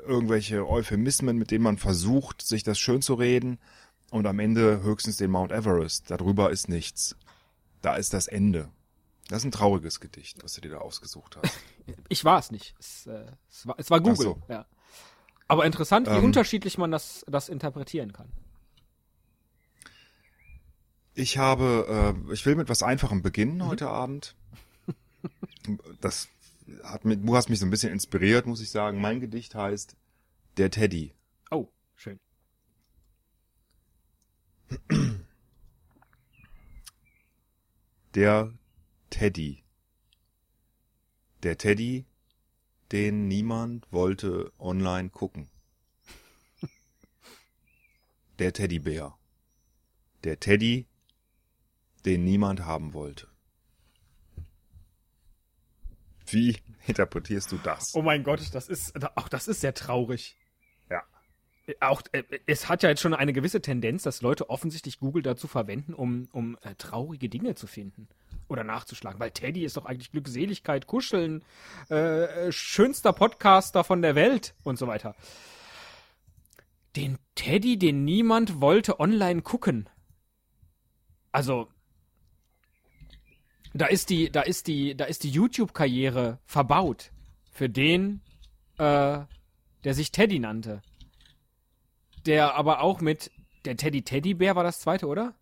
irgendwelche 0.07 0.67
Euphemismen, 0.67 1.37
mit 1.37 1.51
denen 1.51 1.63
man 1.63 1.77
versucht, 1.77 2.41
sich 2.41 2.63
das 2.63 2.79
schön 2.79 3.01
zu 3.01 3.15
reden 3.15 3.59
und 4.11 4.25
am 4.25 4.39
Ende 4.39 4.81
höchstens 4.81 5.17
den 5.17 5.31
Mount 5.31 5.51
Everest. 5.51 6.09
Darüber 6.09 6.51
ist 6.51 6.69
nichts. 6.69 7.15
Da 7.81 7.95
ist 7.95 8.13
das 8.13 8.27
Ende. 8.27 8.69
Das 9.27 9.39
ist 9.39 9.45
ein 9.45 9.51
trauriges 9.51 9.99
Gedicht, 9.99 10.43
was 10.43 10.53
du 10.53 10.61
dir 10.61 10.71
da 10.71 10.77
ausgesucht 10.79 11.37
hast. 11.41 11.53
Ich 12.07 12.23
war 12.23 12.37
es 12.37 12.51
nicht. 12.51 12.75
Es, 12.77 13.07
äh, 13.07 13.25
es, 13.49 13.65
war, 13.65 13.73
es 13.79 13.89
war 13.89 13.99
Google. 13.99 14.15
so. 14.15 14.41
Ja. 14.47 14.67
Aber 15.47 15.65
interessant, 15.65 16.05
wie 16.05 16.11
Ähm. 16.11 16.23
unterschiedlich 16.25 16.77
man 16.77 16.91
das, 16.91 17.25
das 17.27 17.49
interpretieren 17.49 18.13
kann. 18.13 18.31
Ich 21.19 21.37
habe, 21.37 22.15
äh, 22.29 22.33
ich 22.33 22.45
will 22.45 22.55
mit 22.55 22.69
was 22.69 22.81
Einfachem 22.81 23.21
beginnen 23.21 23.65
heute 23.65 23.89
Abend. 23.89 24.35
Das 25.99 26.29
hat 26.83 27.03
mit, 27.03 27.27
du 27.27 27.35
hast 27.35 27.49
mich 27.49 27.59
so 27.59 27.65
ein 27.65 27.69
bisschen 27.69 27.91
inspiriert, 27.91 28.45
muss 28.45 28.61
ich 28.61 28.71
sagen. 28.71 29.01
Mein 29.01 29.19
Gedicht 29.19 29.53
heißt 29.53 29.97
Der 30.55 30.71
Teddy. 30.71 31.13
Oh, 31.51 31.67
schön. 31.95 32.19
Der 38.15 38.53
Teddy. 39.09 39.63
Der 41.43 41.57
Teddy, 41.57 42.05
den 42.93 43.27
niemand 43.27 43.91
wollte 43.91 44.53
online 44.57 45.09
gucken. 45.09 45.49
Der 48.39 48.53
Teddybär. 48.53 49.17
Der 50.23 50.39
Teddy, 50.39 50.88
den 52.05 52.23
niemand 52.23 52.65
haben 52.65 52.93
wollte. 52.93 53.27
Wie 56.27 56.57
interpretierst 56.87 57.51
du 57.51 57.57
das? 57.57 57.93
Oh 57.95 58.01
mein 58.01 58.23
Gott, 58.23 58.41
das 58.53 58.67
ist, 58.69 58.93
auch 59.17 59.29
das 59.29 59.47
ist 59.47 59.61
sehr 59.61 59.73
traurig. 59.73 60.37
Ja. 60.89 61.03
Auch, 61.79 62.01
äh, 62.11 62.23
es 62.45 62.69
hat 62.69 62.83
ja 62.83 62.89
jetzt 62.89 63.01
schon 63.01 63.13
eine 63.13 63.33
gewisse 63.33 63.61
Tendenz, 63.61 64.03
dass 64.03 64.21
Leute 64.21 64.49
offensichtlich 64.49 64.99
Google 64.99 65.23
dazu 65.23 65.47
verwenden, 65.47 65.93
um, 65.93 66.27
um 66.31 66.57
äh, 66.61 66.75
traurige 66.75 67.29
Dinge 67.29 67.55
zu 67.55 67.67
finden 67.67 68.07
oder 68.47 68.63
nachzuschlagen. 68.63 69.19
Weil 69.19 69.31
Teddy 69.31 69.63
ist 69.63 69.77
doch 69.77 69.85
eigentlich 69.85 70.11
Glückseligkeit, 70.11 70.87
Kuscheln, 70.87 71.43
äh, 71.89 72.47
äh, 72.47 72.51
schönster 72.51 73.13
Podcaster 73.13 73.83
von 73.83 74.01
der 74.01 74.15
Welt 74.15 74.55
und 74.63 74.77
so 74.77 74.87
weiter. 74.87 75.15
Den 76.95 77.19
Teddy, 77.35 77.77
den 77.77 78.03
niemand 78.03 78.61
wollte 78.61 78.99
online 78.99 79.43
gucken. 79.43 79.87
Also, 81.31 81.69
da 83.73 83.85
ist 83.87 84.09
die, 84.09 84.31
da 84.31 84.41
ist 84.41 84.67
die, 84.67 84.95
da 84.95 85.05
ist 85.05 85.23
die 85.23 85.29
YouTube-Karriere 85.29 86.39
verbaut. 86.45 87.11
Für 87.51 87.69
den, 87.69 88.21
äh, 88.77 89.19
der 89.83 89.93
sich 89.93 90.11
Teddy 90.11 90.39
nannte. 90.39 90.81
Der 92.25 92.55
aber 92.55 92.81
auch 92.81 93.01
mit, 93.01 93.31
der 93.65 93.75
Teddy 93.77 94.01
Teddybär 94.03 94.55
war 94.55 94.63
das 94.63 94.79
zweite, 94.79 95.07
oder? 95.07 95.33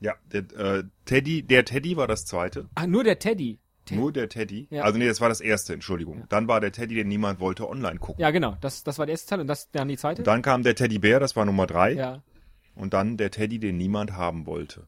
Ja, 0.00 0.14
der 0.32 0.40
äh, 0.58 0.84
Teddy, 1.04 1.42
der 1.42 1.64
Teddy 1.64 1.96
war 1.96 2.06
das 2.06 2.24
zweite. 2.24 2.68
Ah, 2.74 2.86
nur 2.86 3.04
der 3.04 3.18
Teddy. 3.18 3.58
Te- 3.84 3.94
Nur 3.96 4.12
der 4.12 4.28
Teddy. 4.28 4.66
Ja. 4.70 4.82
Also 4.82 4.98
nee, 4.98 5.06
das 5.06 5.20
war 5.20 5.28
das 5.30 5.40
erste, 5.40 5.72
Entschuldigung. 5.74 6.24
Dann 6.28 6.48
war 6.48 6.60
der 6.60 6.70
Teddy, 6.72 6.94
den 6.96 7.08
niemand 7.08 7.40
wollte 7.40 7.68
online 7.68 7.98
gucken. 7.98 8.20
Ja, 8.20 8.30
genau. 8.30 8.56
Das, 8.60 8.84
das 8.84 8.98
war 8.98 9.06
der 9.06 9.14
erste 9.14 9.30
Teil 9.30 9.40
und 9.40 9.46
das 9.46 9.70
dann 9.70 9.88
die 9.88 9.96
zweite? 9.96 10.20
Und 10.20 10.26
dann 10.26 10.42
kam 10.42 10.62
der 10.62 10.74
Teddybär, 10.74 11.18
das 11.18 11.34
war 11.36 11.44
Nummer 11.44 11.66
drei. 11.66 11.92
ja. 11.94 12.22
Und 12.76 12.94
dann 12.94 13.16
der 13.16 13.30
Teddy, 13.30 13.58
den 13.58 13.76
niemand 13.76 14.12
haben 14.12 14.46
wollte. 14.46 14.86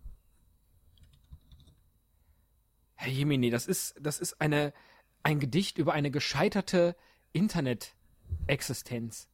Herr 3.03 3.13
Jemini, 3.13 3.51
das 3.51 3.67
ist, 3.67 3.97
das 4.01 4.21
ist 4.21 4.41
eine, 4.41 4.73
ein 5.25 5.41
Gedicht 5.41 5.77
über 5.77 5.93
eine 5.93 6.13
gescheiterte 6.13 6.95
Internet-Existenz. 7.33 9.29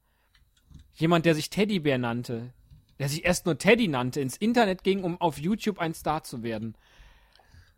Jemand, 0.94 1.26
der 1.26 1.34
sich 1.34 1.50
Teddybär 1.50 1.98
nannte, 1.98 2.54
der 2.98 3.10
sich 3.10 3.26
erst 3.26 3.44
nur 3.44 3.58
Teddy 3.58 3.88
nannte, 3.88 4.20
ins 4.20 4.38
Internet 4.38 4.84
ging, 4.84 5.04
um 5.04 5.20
auf 5.20 5.38
YouTube 5.38 5.78
ein 5.78 5.92
Star 5.92 6.24
zu 6.24 6.42
werden. 6.42 6.76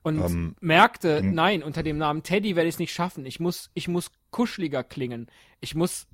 Und 0.03 0.21
Ähm, 0.21 0.57
merkte, 0.61 1.23
nein, 1.23 1.63
unter 1.63 1.83
dem 1.83 1.99
Namen 1.99 2.23
Teddy 2.23 2.55
werde 2.55 2.69
ich 2.69 2.77
es 2.77 2.79
nicht 2.79 2.95
schaffen. 2.95 3.27
Ich 3.27 3.41
muss, 3.41 3.71
ich 3.75 3.89
muss 3.89 4.13
kuscheliger 4.31 4.85
klingen. 4.85 5.27
Ich 5.61 5.75
muss 5.75 6.07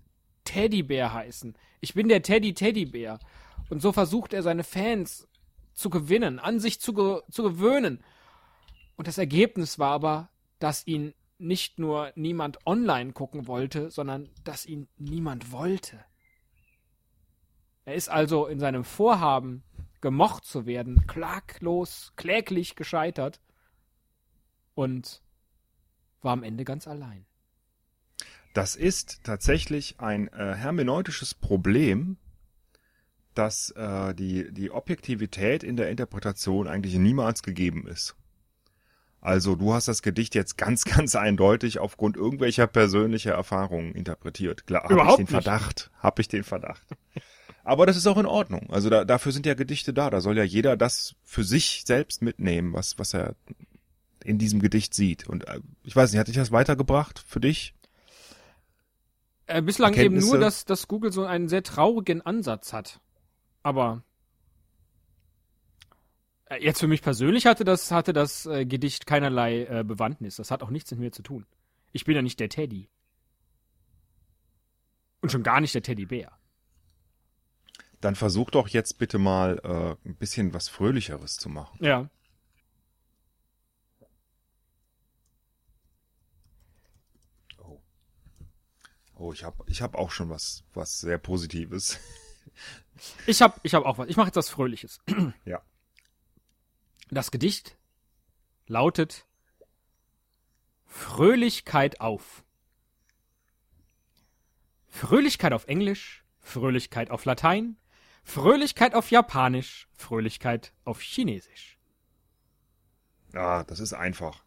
Teddybär 0.44 1.12
heißen. 1.12 1.54
Ich 1.80 1.92
bin 1.92 2.08
der 2.08 2.22
Teddy 2.22 2.54
Teddybär. 2.54 3.18
Und 3.68 3.82
so 3.82 3.92
versucht 3.92 4.32
er 4.32 4.42
seine 4.42 4.64
Fans 4.64 5.28
zu 5.74 5.90
gewinnen, 5.90 6.38
an 6.38 6.60
sich 6.60 6.80
zu, 6.80 6.94
ge 6.94 7.20
zu 7.30 7.42
gewöhnen. 7.42 8.02
Und 8.96 9.08
das 9.08 9.18
Ergebnis 9.18 9.78
war 9.78 9.92
aber, 9.92 10.28
dass 10.58 10.86
ihn 10.86 11.14
nicht 11.38 11.78
nur 11.78 12.12
niemand 12.14 12.66
online 12.66 13.12
gucken 13.12 13.46
wollte, 13.46 13.90
sondern 13.90 14.30
dass 14.44 14.64
ihn 14.64 14.88
niemand 14.96 15.52
wollte. 15.52 16.02
Er 17.84 17.94
ist 17.94 18.08
also 18.08 18.46
in 18.46 18.58
seinem 18.58 18.84
Vorhaben, 18.84 19.62
gemocht 20.00 20.44
zu 20.44 20.66
werden, 20.66 21.06
klaglos, 21.06 22.12
kläglich 22.16 22.76
gescheitert 22.76 23.40
und 24.74 25.22
war 26.22 26.32
am 26.32 26.42
Ende 26.42 26.64
ganz 26.64 26.86
allein. 26.86 27.26
Das 28.54 28.76
ist 28.76 29.22
tatsächlich 29.24 30.00
ein 30.00 30.28
äh, 30.28 30.54
hermeneutisches 30.54 31.34
Problem, 31.34 32.16
dass 33.34 33.70
äh, 33.72 34.14
die, 34.14 34.52
die 34.52 34.70
Objektivität 34.70 35.62
in 35.62 35.76
der 35.76 35.90
Interpretation 35.90 36.66
eigentlich 36.66 36.94
niemals 36.94 37.42
gegeben 37.42 37.86
ist. 37.86 38.16
Also 39.26 39.56
du 39.56 39.74
hast 39.74 39.88
das 39.88 40.02
Gedicht 40.02 40.36
jetzt 40.36 40.56
ganz, 40.56 40.84
ganz 40.84 41.16
eindeutig 41.16 41.80
aufgrund 41.80 42.16
irgendwelcher 42.16 42.68
persönlicher 42.68 43.32
Erfahrungen 43.32 43.92
interpretiert. 43.92 44.68
Klar, 44.68 44.88
habe 44.88 45.10
ich 45.10 45.16
den. 45.16 45.26
Verdacht. 45.26 45.90
Habe 45.98 46.22
ich 46.22 46.28
den 46.28 46.44
Verdacht. 46.44 46.86
Aber 47.64 47.86
das 47.86 47.96
ist 47.96 48.06
auch 48.06 48.18
in 48.18 48.26
Ordnung. 48.26 48.70
Also 48.70 48.88
da, 48.88 49.04
dafür 49.04 49.32
sind 49.32 49.44
ja 49.44 49.54
Gedichte 49.54 49.92
da. 49.92 50.10
Da 50.10 50.20
soll 50.20 50.38
ja 50.38 50.44
jeder 50.44 50.76
das 50.76 51.16
für 51.24 51.42
sich 51.42 51.82
selbst 51.84 52.22
mitnehmen, 52.22 52.72
was, 52.72 53.00
was 53.00 53.14
er 53.14 53.34
in 54.22 54.38
diesem 54.38 54.60
Gedicht 54.60 54.94
sieht. 54.94 55.26
Und 55.26 55.48
äh, 55.48 55.58
ich 55.82 55.96
weiß 55.96 56.12
nicht, 56.12 56.20
hat 56.20 56.28
dich 56.28 56.36
das 56.36 56.52
weitergebracht 56.52 57.24
für 57.26 57.40
dich? 57.40 57.74
Äh, 59.46 59.60
bislang 59.60 59.94
eben 59.94 60.18
nur, 60.18 60.38
dass, 60.38 60.64
dass 60.66 60.86
Google 60.86 61.10
so 61.10 61.24
einen 61.24 61.48
sehr 61.48 61.64
traurigen 61.64 62.22
Ansatz 62.22 62.72
hat. 62.72 63.00
Aber 63.64 64.04
jetzt 66.60 66.80
für 66.80 66.88
mich 66.88 67.02
persönlich 67.02 67.46
hatte 67.46 67.64
das, 67.64 67.90
hatte 67.90 68.12
das 68.12 68.46
äh, 68.46 68.64
Gedicht 68.66 69.06
keinerlei 69.06 69.64
äh, 69.64 69.84
Bewandtnis. 69.84 70.36
Das 70.36 70.50
hat 70.50 70.62
auch 70.62 70.70
nichts 70.70 70.90
mit 70.92 71.00
mir 71.00 71.12
zu 71.12 71.22
tun. 71.22 71.46
Ich 71.92 72.04
bin 72.04 72.14
ja 72.14 72.22
nicht 72.22 72.40
der 72.40 72.48
Teddy. 72.48 72.88
Und 75.20 75.32
schon 75.32 75.42
gar 75.42 75.60
nicht 75.60 75.74
der 75.74 75.82
Teddybär. 75.82 76.32
Dann 78.00 78.14
versuch 78.14 78.50
doch 78.50 78.68
jetzt 78.68 78.98
bitte 78.98 79.18
mal 79.18 79.58
äh, 79.64 80.08
ein 80.08 80.14
bisschen 80.16 80.54
was 80.54 80.68
Fröhlicheres 80.68 81.36
zu 81.36 81.48
machen. 81.48 81.78
Ja. 81.84 82.08
Oh, 89.18 89.32
ich 89.32 89.44
habe 89.44 89.64
ich 89.66 89.80
hab 89.80 89.94
auch 89.94 90.10
schon 90.10 90.28
was, 90.28 90.62
was 90.74 91.00
sehr 91.00 91.18
Positives. 91.18 91.98
Ich 93.26 93.42
hab, 93.42 93.60
ich 93.62 93.74
hab 93.74 93.84
auch 93.84 93.98
was. 93.98 94.08
Ich 94.08 94.16
mache 94.16 94.28
jetzt 94.28 94.36
was 94.36 94.48
Fröhliches. 94.48 95.00
Ja. 95.44 95.62
Das 97.08 97.30
Gedicht 97.30 97.76
lautet 98.66 99.26
Fröhlichkeit 100.86 102.00
auf. 102.00 102.44
Fröhlichkeit 104.88 105.52
auf 105.52 105.68
Englisch, 105.68 106.24
Fröhlichkeit 106.40 107.10
auf 107.10 107.24
Latein, 107.24 107.76
Fröhlichkeit 108.24 108.94
auf 108.94 109.10
Japanisch, 109.10 109.88
Fröhlichkeit 109.92 110.72
auf 110.84 111.00
Chinesisch. 111.00 111.78
Ah, 113.34 113.62
das 113.64 113.78
ist 113.78 113.92
einfach. 113.92 114.42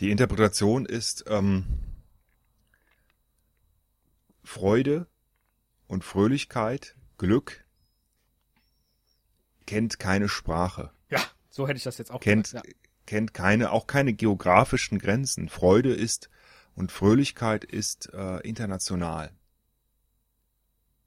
Die 0.00 0.10
Interpretation 0.10 0.86
ist 0.86 1.24
ähm, 1.28 1.66
Freude 4.42 5.06
und 5.86 6.02
Fröhlichkeit, 6.02 6.96
Glück 7.18 7.64
kennt 9.66 9.98
keine 9.98 10.28
Sprache, 10.28 10.90
Ja, 11.10 11.20
so 11.48 11.66
hätte 11.68 11.76
ich 11.78 11.84
das 11.84 11.98
jetzt 11.98 12.10
auch 12.10 12.20
kennt 12.20 12.44
gesagt. 12.44 12.66
Ja. 12.66 12.72
kennt 13.06 13.34
keine 13.34 13.72
auch 13.72 13.86
keine 13.86 14.12
geografischen 14.12 14.98
Grenzen. 14.98 15.48
Freude 15.48 15.92
ist 15.94 16.30
Und 16.74 16.92
Fröhlichkeit 16.92 17.64
ist 17.64 18.12
äh, 18.14 18.38
international. 18.46 19.32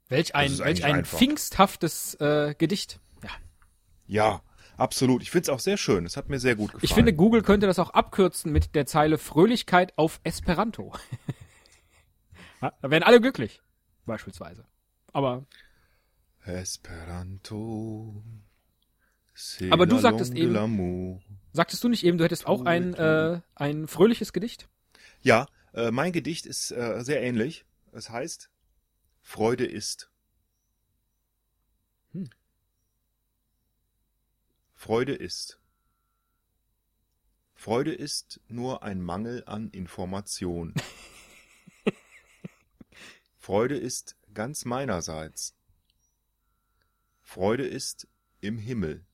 Welch 0.08 0.34
ein, 0.34 0.56
welch 0.58 0.84
ein 0.84 0.96
einfach. 0.96 1.18
pfingsthaftes 1.18 2.14
äh, 2.20 2.54
Gedicht. 2.56 3.00
Ja. 3.22 3.30
Ja, 4.06 4.42
absolut. 4.76 5.22
Ich 5.22 5.30
find's 5.30 5.48
auch 5.48 5.60
sehr 5.60 5.76
schön. 5.78 6.04
Es 6.04 6.16
hat 6.16 6.28
mir 6.28 6.38
sehr 6.38 6.54
gut 6.56 6.68
gefallen. 6.72 6.84
Ich 6.84 6.94
finde, 6.94 7.14
Google 7.14 7.42
könnte 7.42 7.66
das 7.66 7.78
auch 7.78 7.90
abkürzen 7.90 8.52
mit 8.52 8.74
der 8.74 8.86
Zeile 8.86 9.18
Fröhlichkeit 9.18 9.96
auf 9.96 10.20
Esperanto. 10.22 10.92
da 12.60 12.72
wären 12.82 13.02
alle 13.02 13.20
glücklich. 13.20 13.62
Beispielsweise. 14.04 14.66
Aber, 15.12 15.46
Esperanto. 16.44 18.22
Aber 19.70 19.86
du 19.86 19.98
sagtest 19.98 20.34
eben- 20.34 20.52
sagtest 21.52 21.82
du 21.82 21.88
nicht 21.88 22.04
eben, 22.04 22.18
du 22.18 22.24
hättest 22.24 22.46
auch 22.46 22.64
ein, 22.64 22.94
äh, 22.94 23.40
ein 23.54 23.88
fröhliches 23.88 24.32
Gedicht? 24.32 24.68
Ja, 25.22 25.48
äh, 25.72 25.90
mein 25.90 26.12
Gedicht 26.12 26.46
ist 26.46 26.70
äh, 26.70 27.02
sehr 27.02 27.22
ähnlich. 27.22 27.64
Es 27.92 28.10
heißt 28.10 28.50
Freude 29.22 29.64
ist. 29.64 30.10
Hm. 32.12 32.30
Freude 34.74 35.14
ist. 35.14 35.58
Freude 37.54 37.94
ist 37.94 38.40
nur 38.48 38.82
ein 38.82 39.00
Mangel 39.00 39.42
an 39.46 39.70
Information. 39.70 40.74
Freude 43.38 43.76
ist 43.78 44.16
ganz 44.34 44.64
meinerseits. 44.66 45.54
Freude 47.24 47.66
ist 47.66 48.06
im 48.40 48.58
Himmel. 48.58 49.04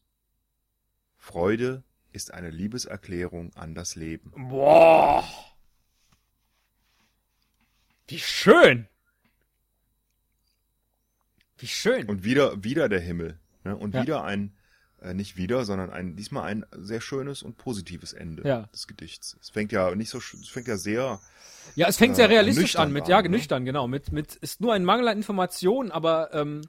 Freude 1.17 1.85
ist 2.13 2.35
eine 2.35 2.51
Liebeserklärung 2.51 3.55
an 3.55 3.75
das 3.75 3.95
Leben. 3.95 4.33
Boah! 4.51 5.25
Wie 8.09 8.19
schön! 8.19 8.89
Wie 11.59 11.69
schön! 11.69 12.09
Und 12.09 12.25
wieder, 12.25 12.63
wieder 12.65 12.89
der 12.89 13.01
Himmel. 13.01 13.39
Ne? 13.65 13.77
Und 13.77 13.95
Ja. 13.95 14.03
wieder 14.03 14.25
ein, 14.25 14.57
äh, 15.01 15.15
nicht 15.15 15.37
wieder, 15.37 15.65
sondern 15.65 15.91
ein, 15.91 16.17
diesmal 16.17 16.45
ein 16.45 16.67
sehr 16.73 17.01
schönes 17.01 17.43
und 17.43 17.57
positives 17.59 18.13
Ende 18.13 18.47
Ja. 18.47 18.63
des 18.75 18.89
Gedichts. 18.89 19.37
Es 19.41 19.51
fängt 19.51 19.71
ja 19.71 19.95
nicht 19.95 20.11
so, 20.11 20.19
es 20.19 20.49
fängt 20.49 20.67
ja 20.67 20.77
sehr, 20.77 21.21
Ja, 21.77 21.87
es 21.87 21.97
fängt 21.99 22.17
sehr 22.17 22.25
äh, 22.25 22.29
realistisch 22.29 22.63
nüchtern 22.65 22.89
an 22.89 22.93
mit, 22.93 23.05
an, 23.05 23.11
ja, 23.11 23.23
ne? 23.23 23.29
nüchtern, 23.29 23.65
genau. 23.65 23.87
Mit, 23.87 24.11
mit, 24.11 24.35
ist 24.37 24.61
nur 24.61 24.75
ein 24.75 24.85
Mangel 24.85 25.07
an 25.07 25.17
Informationen, 25.19 25.93
aber 25.93 26.35
ähm, 26.35 26.63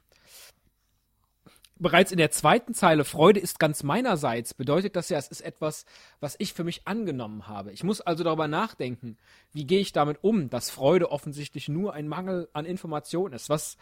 bereits 1.82 2.12
in 2.12 2.18
der 2.18 2.32
zweiten 2.32 2.74
Zeile, 2.74 3.04
Freude 3.04 3.40
ist 3.40 3.60
ganz 3.60 3.84
meinerseits, 3.84 4.54
bedeutet 4.54 4.96
das 4.96 5.10
ja, 5.10 5.18
es 5.18 5.28
ist 5.28 5.42
etwas, 5.42 5.86
was 6.20 6.36
ich 6.38 6.54
für 6.54 6.64
mich 6.64 6.88
angenommen 6.88 7.48
habe. 7.48 7.72
Ich 7.72 7.84
muss 7.84 8.02
also 8.02 8.24
darüber 8.24 8.48
nachdenken, 8.48 9.18
wie 9.52 9.66
gehe 9.66 9.80
ich 9.80 9.92
damit 9.92 10.20
um, 10.22 10.50
dass 10.50 10.70
Freude 10.70 11.12
offensichtlich 11.12 11.70
nur 11.70 11.94
ein 11.94 12.08
Mangel 12.08 12.50
an 12.54 12.66
Informationen 12.66 13.34
ist. 13.34 13.50
Was, 13.50 13.78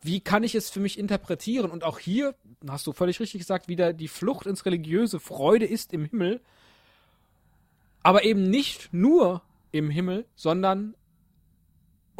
wie 0.00 0.20
kann 0.20 0.44
ich 0.44 0.54
es 0.54 0.70
für 0.70 0.80
mich 0.80 0.98
interpretieren? 0.98 1.70
Und 1.70 1.82
auch 1.84 1.98
hier, 1.98 2.34
hast 2.68 2.86
du 2.86 2.92
völlig 2.92 3.18
richtig 3.20 3.40
gesagt, 3.40 3.68
wieder 3.68 3.92
die 3.92 4.08
Flucht 4.08 4.46
ins 4.46 4.64
Religiöse, 4.64 5.18
Freude 5.18 5.66
ist 5.66 5.92
im 5.92 6.04
Himmel, 6.04 6.40
aber 8.02 8.24
eben 8.24 8.48
nicht 8.48 8.94
nur 8.94 9.42
im 9.72 9.90
Himmel, 9.90 10.24
sondern 10.36 10.94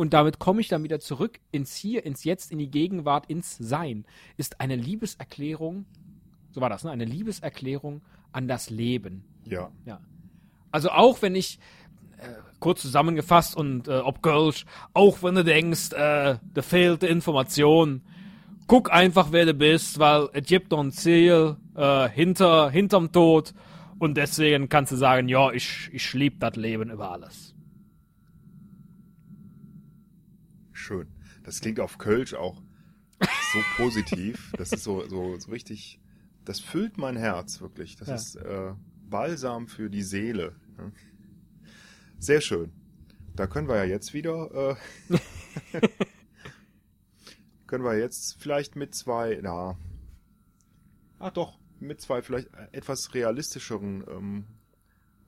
und 0.00 0.14
damit 0.14 0.38
komme 0.38 0.62
ich 0.62 0.68
dann 0.68 0.82
wieder 0.82 0.98
zurück 0.98 1.40
ins 1.52 1.76
Hier, 1.76 2.06
ins 2.06 2.24
Jetzt, 2.24 2.50
in 2.50 2.56
die 2.56 2.70
Gegenwart, 2.70 3.26
ins 3.26 3.58
Sein, 3.58 4.06
ist 4.38 4.58
eine 4.58 4.74
Liebeserklärung, 4.74 5.84
so 6.52 6.62
war 6.62 6.70
das, 6.70 6.84
ne? 6.84 6.90
Eine 6.90 7.04
Liebeserklärung 7.04 8.00
an 8.32 8.48
das 8.48 8.70
Leben. 8.70 9.24
ja. 9.44 9.70
Ja. 9.84 10.00
Also 10.72 10.88
auch 10.88 11.20
wenn 11.20 11.34
ich, 11.34 11.58
äh, 12.16 12.28
kurz 12.60 12.80
zusammengefasst 12.80 13.54
und 13.54 13.88
äh, 13.88 13.98
ob 13.98 14.22
Girls, 14.22 14.64
auch 14.94 15.22
wenn 15.22 15.34
du 15.34 15.44
denkst, 15.44 15.92
äh, 15.92 16.38
da 16.54 16.62
fehlt 16.62 17.02
Information, 17.02 18.00
guck 18.68 18.90
einfach, 18.90 19.32
wer 19.32 19.44
du 19.44 19.52
bist, 19.52 19.98
weil 19.98 20.30
es 20.32 20.46
gibt 20.46 20.70
noch 20.70 20.80
ein 20.80 20.92
Ziel 20.92 21.56
äh, 21.76 22.08
hinter, 22.08 22.70
hinterm 22.70 23.12
Tod 23.12 23.52
und 23.98 24.16
deswegen 24.16 24.70
kannst 24.70 24.92
du 24.92 24.96
sagen, 24.96 25.28
ja, 25.28 25.52
ich, 25.52 25.90
ich 25.92 26.14
lieb 26.14 26.40
das 26.40 26.56
Leben 26.56 26.90
über 26.90 27.10
alles. 27.10 27.49
Schön. 30.90 31.06
Das 31.44 31.60
klingt 31.60 31.78
auf 31.78 31.98
Kölsch 31.98 32.34
auch 32.34 32.60
so 33.52 33.60
positiv. 33.76 34.52
Das 34.58 34.72
ist 34.72 34.82
so, 34.82 35.06
so, 35.06 35.38
so 35.38 35.52
richtig, 35.52 36.00
das 36.44 36.58
füllt 36.58 36.98
mein 36.98 37.16
Herz 37.16 37.60
wirklich. 37.60 37.94
Das 37.94 38.08
Ja. 38.08 38.14
ist 38.16 38.34
äh, 38.34 38.72
Balsam 39.08 39.68
für 39.68 39.88
die 39.88 40.02
Seele. 40.02 40.56
Sehr 42.18 42.40
schön. 42.40 42.72
Da 43.36 43.46
können 43.46 43.68
wir 43.68 43.76
ja 43.76 43.84
jetzt 43.84 44.14
wieder, 44.14 44.76
äh, 45.10 45.16
können 47.68 47.84
wir 47.84 47.96
jetzt 47.96 48.40
vielleicht 48.42 48.74
mit 48.74 48.92
zwei, 48.92 49.38
na, 49.40 49.78
ah 51.20 51.30
doch, 51.30 51.56
mit 51.78 52.00
zwei 52.00 52.20
vielleicht 52.20 52.48
etwas 52.72 53.14
realistischeren, 53.14 54.04
ähm, 54.10 54.44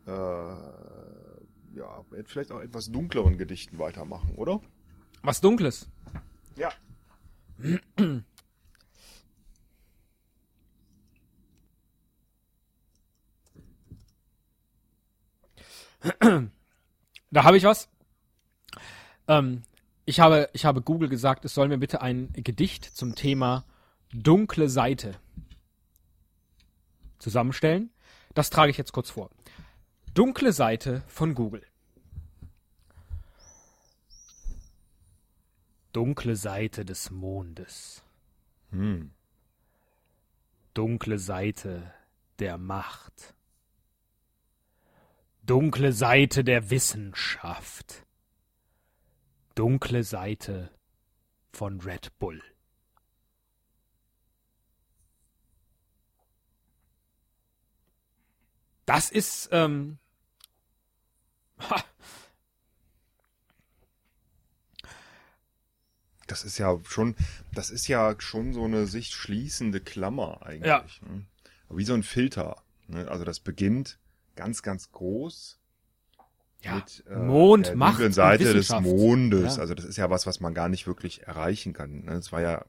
äh, 0.06 0.10
ja, 0.10 2.04
vielleicht 2.24 2.50
auch 2.50 2.60
etwas 2.60 2.90
dunkleren 2.90 3.38
Gedichten 3.38 3.78
weitermachen, 3.78 4.34
oder? 4.34 4.60
Was 5.22 5.40
Dunkles. 5.40 5.88
Ja. 6.56 6.72
Da 17.30 17.44
habe 17.44 17.56
ich 17.56 17.64
was. 17.64 17.88
Ähm, 19.28 19.62
ich 20.04 20.20
habe, 20.20 20.50
ich 20.52 20.64
habe 20.64 20.82
Google 20.82 21.08
gesagt, 21.08 21.44
es 21.44 21.54
soll 21.54 21.68
mir 21.68 21.78
bitte 21.78 22.02
ein 22.02 22.32
Gedicht 22.32 22.84
zum 22.84 23.14
Thema 23.14 23.64
dunkle 24.12 24.68
Seite 24.68 25.14
zusammenstellen. 27.18 27.90
Das 28.34 28.50
trage 28.50 28.70
ich 28.70 28.76
jetzt 28.76 28.92
kurz 28.92 29.10
vor. 29.10 29.30
Dunkle 30.12 30.52
Seite 30.52 31.02
von 31.06 31.34
Google. 31.34 31.62
Dunkle 35.92 36.36
Seite 36.36 36.84
des 36.84 37.10
Mondes. 37.10 38.02
Hm. 38.70 39.12
Dunkle 40.74 41.18
Seite 41.18 41.92
der 42.38 42.56
Macht. 42.56 43.34
Dunkle 45.42 45.92
Seite 45.92 46.44
der 46.44 46.70
Wissenschaft. 46.70 48.06
Dunkle 49.54 50.02
Seite 50.02 50.70
von 51.52 51.80
Red 51.80 52.18
Bull. 52.18 52.42
Das 58.86 59.10
ist, 59.10 59.48
ähm, 59.52 59.98
ha, 61.58 61.84
Das 66.26 66.44
ist 66.44 66.58
ja 66.58 66.78
schon, 66.84 67.16
das 67.52 67.70
ist 67.70 67.88
ja 67.88 68.14
schon 68.18 68.52
so 68.52 68.64
eine 68.64 68.86
sich 68.86 69.10
schließende 69.10 69.80
Klammer 69.80 70.40
eigentlich. 70.44 70.66
Ja. 70.66 70.84
Ne? 71.08 71.24
Wie 71.70 71.84
so 71.84 71.94
ein 71.94 72.02
Filter. 72.02 72.62
Ne? 72.88 73.08
Also 73.08 73.24
das 73.24 73.40
beginnt 73.40 73.98
ganz, 74.36 74.62
ganz 74.62 74.92
groß 74.92 75.58
ja, 76.62 76.76
mit 76.76 77.04
äh, 77.10 77.16
Mond, 77.16 77.68
der 77.68 77.76
Macht 77.76 78.14
Seite 78.14 78.52
des. 78.52 78.70
Mondes. 78.70 79.56
Ja. 79.56 79.62
Also 79.62 79.74
das 79.74 79.84
ist 79.84 79.96
ja 79.96 80.10
was, 80.10 80.26
was 80.26 80.40
man 80.40 80.54
gar 80.54 80.68
nicht 80.68 80.86
wirklich 80.86 81.22
erreichen 81.24 81.72
kann. 81.72 82.04
Ne? 82.04 82.12
Es 82.12 82.32
war 82.32 82.40
ja 82.40 82.64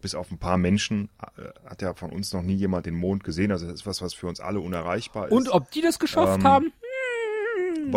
bis 0.00 0.14
auf 0.14 0.30
ein 0.30 0.38
paar 0.38 0.58
Menschen 0.58 1.08
äh, 1.38 1.68
hat 1.68 1.80
ja 1.80 1.94
von 1.94 2.12
uns 2.12 2.32
noch 2.34 2.42
nie 2.42 2.54
jemand 2.54 2.84
den 2.84 2.94
Mond 2.94 3.24
gesehen. 3.24 3.50
Also 3.50 3.66
das 3.66 3.76
ist 3.76 3.86
was, 3.86 4.02
was 4.02 4.12
für 4.12 4.26
uns 4.26 4.38
alle 4.38 4.60
unerreichbar 4.60 5.28
ist. 5.28 5.32
Und 5.32 5.48
ob 5.48 5.70
die 5.70 5.80
das 5.80 5.98
geschafft 5.98 6.40
Ähm, 6.40 6.44
haben? 6.44 6.72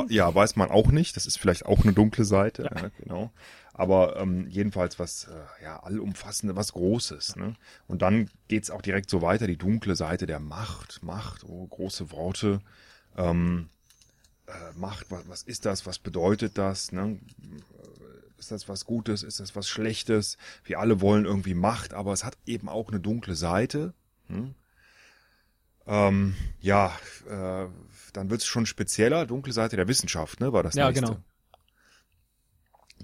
Ja, 0.09 0.33
weiß 0.33 0.55
man 0.55 0.71
auch 0.71 0.87
nicht. 0.87 1.15
Das 1.15 1.25
ist 1.25 1.37
vielleicht 1.37 1.65
auch 1.65 1.83
eine 1.83 1.93
dunkle 1.93 2.25
Seite. 2.25 2.63
Ja. 2.63 2.89
genau. 2.99 3.31
Aber 3.77 4.17
ähm, 4.17 4.47
jedenfalls 4.49 4.97
was 4.99 5.25
äh, 5.25 5.63
ja 5.63 5.81
allumfassende, 5.83 6.55
was 6.55 6.73
Großes. 6.73 7.35
Ne? 7.35 7.55
Und 7.87 8.01
dann 8.01 8.29
geht's 8.47 8.71
auch 8.71 8.81
direkt 8.81 9.09
so 9.09 9.21
weiter. 9.21 9.47
Die 9.47 9.57
dunkle 9.57 9.95
Seite 9.95 10.25
der 10.25 10.39
Macht, 10.39 11.03
Macht, 11.03 11.43
oh, 11.45 11.65
große 11.67 12.11
Worte. 12.11 12.59
Ähm, 13.15 13.69
äh, 14.47 14.51
Macht, 14.77 15.11
was, 15.11 15.29
was 15.29 15.43
ist 15.43 15.65
das? 15.65 15.85
Was 15.85 15.99
bedeutet 15.99 16.57
das? 16.57 16.91
Ne? 16.91 17.19
Äh, 17.43 18.39
Ist 18.39 18.51
das 18.51 18.67
was 18.67 18.85
Gutes? 18.85 19.21
Ist 19.23 19.39
das 19.39 19.55
was 19.55 19.67
Schlechtes? 19.69 20.37
Wir 20.63 20.79
alle 20.79 20.99
wollen 20.99 21.25
irgendwie 21.25 21.53
Macht, 21.53 21.93
aber 21.93 22.13
es 22.13 22.23
hat 22.23 22.35
eben 22.47 22.69
auch 22.69 22.89
eine 22.89 22.99
dunkle 22.99 23.35
Seite. 23.35 23.93
Hm? 24.27 24.55
Ähm, 25.85 26.35
ja, 26.59 26.97
äh, 27.29 27.67
dann 28.13 28.29
wird's 28.29 28.45
schon 28.45 28.65
spezieller. 28.65 29.25
Dunkle 29.25 29.53
Seite 29.53 29.75
der 29.75 29.87
Wissenschaft, 29.87 30.39
ne, 30.39 30.51
war 30.51 30.63
das 30.63 30.75
Ja, 30.75 30.87
nächste. 30.87 31.05
genau. 31.05 31.19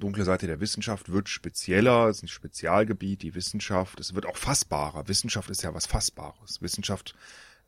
Dunkle 0.03 0.25
Seite 0.25 0.47
der 0.47 0.59
Wissenschaft 0.59 1.11
wird 1.11 1.29
spezieller, 1.29 2.09
es 2.09 2.17
ist 2.17 2.23
ein 2.23 2.27
Spezialgebiet, 2.27 3.21
die 3.21 3.35
Wissenschaft. 3.35 3.99
Es 4.01 4.13
wird 4.13 4.25
auch 4.25 4.35
fassbarer. 4.35 5.07
Wissenschaft 5.07 5.49
ist 5.49 5.63
ja 5.63 5.73
was 5.73 5.85
Fassbares. 5.85 6.61
Wissenschaft 6.61 7.15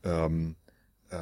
ähm, 0.04 0.56
äh, 1.10 1.16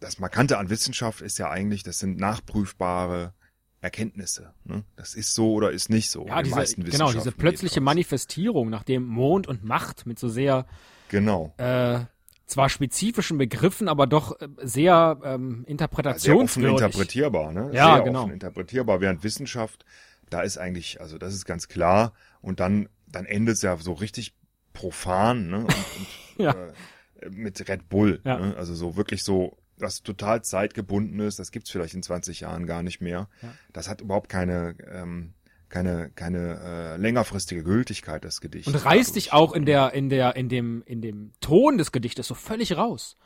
das 0.00 0.18
Markante 0.18 0.58
an 0.58 0.68
Wissenschaft 0.68 1.20
ist 1.20 1.38
ja 1.38 1.48
eigentlich, 1.48 1.84
das 1.84 2.00
sind 2.00 2.18
nachprüfbare 2.18 3.32
Erkenntnisse. 3.80 4.52
Ne? 4.64 4.82
Das 4.96 5.14
ist 5.14 5.34
so 5.34 5.52
oder 5.52 5.70
ist 5.70 5.90
nicht 5.90 6.10
so. 6.10 6.26
Ja, 6.26 6.42
diese, 6.42 6.56
meisten 6.56 6.84
genau, 6.84 7.12
diese 7.12 7.30
plötzliche 7.30 7.76
jedenfalls. 7.76 7.84
Manifestierung, 7.84 8.68
nachdem 8.68 9.06
Mond 9.06 9.46
und 9.46 9.62
Macht 9.62 10.06
mit 10.06 10.18
so 10.18 10.28
sehr 10.28 10.66
Genau. 11.08 11.54
äh, 11.58 12.00
zwar 12.46 12.68
spezifischen 12.68 13.38
Begriffen, 13.38 13.88
aber 13.88 14.06
doch 14.06 14.40
äh, 14.40 14.48
sehr 14.62 15.18
ähm, 15.24 15.28
Sehr 15.28 15.36
offen 15.36 15.64
interpretationswürdig. 15.66 16.72
interpretierbar, 16.72 17.52
ne? 17.52 17.70
Ja, 17.72 17.94
Sehr 17.96 18.04
genau. 18.04 18.22
offen 18.22 18.32
interpretierbar, 18.32 19.00
während 19.00 19.24
Wissenschaft, 19.24 19.84
da 20.30 20.42
ist 20.42 20.58
eigentlich, 20.58 21.00
also 21.00 21.18
das 21.18 21.34
ist 21.34 21.44
ganz 21.44 21.68
klar. 21.68 22.12
Und 22.40 22.60
dann, 22.60 22.88
dann 23.06 23.26
endet 23.26 23.56
es 23.56 23.62
ja 23.62 23.76
so 23.76 23.92
richtig 23.92 24.34
profan, 24.72 25.48
ne? 25.48 25.58
Und, 25.58 25.66
und, 25.66 26.06
Ja. 26.38 26.50
äh, 27.20 27.30
mit 27.30 27.68
Red 27.68 27.88
Bull. 27.88 28.20
Ja. 28.24 28.38
Ne? 28.38 28.56
Also 28.56 28.74
so 28.74 28.96
wirklich 28.96 29.22
so, 29.22 29.56
was 29.78 30.02
total 30.02 30.42
zeitgebunden 30.42 31.20
ist, 31.20 31.38
das 31.38 31.52
gibt's 31.52 31.70
vielleicht 31.70 31.94
in 31.94 32.02
20 32.02 32.40
Jahren 32.40 32.66
gar 32.66 32.82
nicht 32.82 33.00
mehr. 33.00 33.28
Ja. 33.42 33.48
Das 33.72 33.88
hat 33.88 34.00
überhaupt 34.00 34.28
keine, 34.28 34.74
ähm, 34.90 35.34
keine, 35.72 36.10
keine 36.10 36.60
äh, 36.60 36.96
längerfristige 36.98 37.64
Gültigkeit, 37.64 38.24
das 38.24 38.40
Gedicht. 38.40 38.68
Und 38.68 38.84
reißt 38.84 39.16
dich 39.16 39.32
auch 39.32 39.54
in 39.54 39.64
der, 39.64 39.94
in 39.94 40.10
der, 40.10 40.36
in 40.36 40.48
dem, 40.48 40.82
in 40.84 41.00
dem 41.00 41.32
Ton 41.40 41.78
des 41.78 41.90
Gedichtes 41.92 42.28
so 42.28 42.34
völlig 42.34 42.76
raus. 42.76 43.16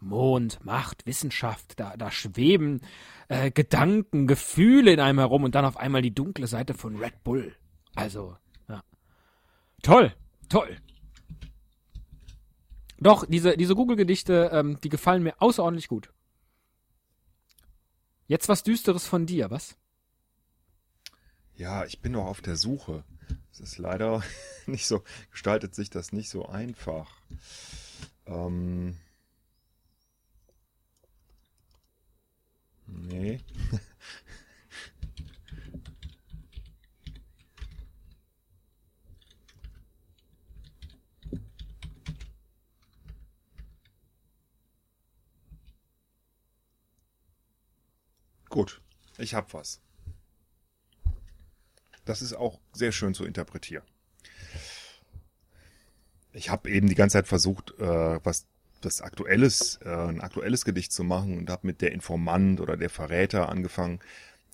Mond, 0.00 0.62
Macht, 0.62 1.06
Wissenschaft, 1.06 1.80
da, 1.80 1.96
da 1.96 2.10
schweben 2.10 2.82
äh, 3.28 3.50
Gedanken, 3.50 4.26
Gefühle 4.26 4.92
in 4.92 5.00
einem 5.00 5.18
herum 5.18 5.44
und 5.44 5.54
dann 5.54 5.64
auf 5.64 5.78
einmal 5.78 6.02
die 6.02 6.14
dunkle 6.14 6.46
Seite 6.46 6.74
von 6.74 6.96
Red 6.96 7.24
Bull. 7.24 7.56
Also, 7.94 8.36
ja. 8.68 8.82
Toll, 9.82 10.12
toll. 10.50 10.76
Doch, 12.98 13.24
diese, 13.26 13.56
diese 13.56 13.74
Google-Gedichte, 13.74 14.50
ähm, 14.52 14.78
die 14.84 14.90
gefallen 14.90 15.22
mir 15.22 15.40
außerordentlich 15.40 15.88
gut. 15.88 16.10
Jetzt 18.26 18.48
was 18.50 18.62
Düsteres 18.62 19.06
von 19.06 19.24
dir, 19.24 19.50
was? 19.50 19.76
Ja, 21.56 21.84
ich 21.84 22.00
bin 22.00 22.12
noch 22.12 22.26
auf 22.26 22.40
der 22.40 22.56
Suche. 22.56 23.04
Es 23.52 23.60
ist 23.60 23.78
leider 23.78 24.22
nicht 24.66 24.86
so, 24.86 25.02
gestaltet 25.30 25.74
sich 25.74 25.90
das 25.90 26.12
nicht 26.12 26.28
so 26.28 26.46
einfach. 26.46 27.10
Ähm. 28.26 28.98
Nee. 32.86 33.40
Gut, 48.48 48.80
ich 49.18 49.34
hab 49.34 49.52
was. 49.52 49.80
Das 52.04 52.22
ist 52.22 52.34
auch 52.34 52.60
sehr 52.72 52.92
schön 52.92 53.14
zu 53.14 53.24
interpretieren. 53.24 53.84
Ich 56.32 56.50
habe 56.50 56.70
eben 56.70 56.88
die 56.88 56.94
ganze 56.94 57.14
Zeit 57.14 57.28
versucht, 57.28 57.78
äh, 57.78 58.20
was 58.24 58.46
das 58.80 59.00
aktuelles, 59.00 59.78
äh, 59.84 59.88
ein 59.88 60.20
aktuelles 60.20 60.64
Gedicht 60.64 60.92
zu 60.92 61.04
machen 61.04 61.38
und 61.38 61.50
habe 61.50 61.66
mit 61.66 61.80
der 61.80 61.92
Informant 61.92 62.60
oder 62.60 62.76
der 62.76 62.90
Verräter 62.90 63.48
angefangen. 63.48 64.00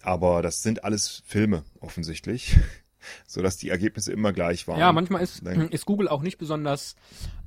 Aber 0.03 0.43
das 0.43 0.63
sind 0.63 0.85
alles 0.85 1.23
Filme 1.27 1.65
offensichtlich, 1.81 2.57
so 3.27 3.43
dass 3.43 3.57
die 3.57 3.71
Ergebnisse 3.71 4.13
immer 4.13 4.33
gleich 4.33 4.69
waren. 4.69 4.79
Ja, 4.79 4.93
manchmal 4.93 5.23
ist, 5.23 5.43
ist 5.43 5.87
Google 5.87 6.09
auch 6.09 6.23
nicht 6.23 6.39
besonders, 6.39 6.97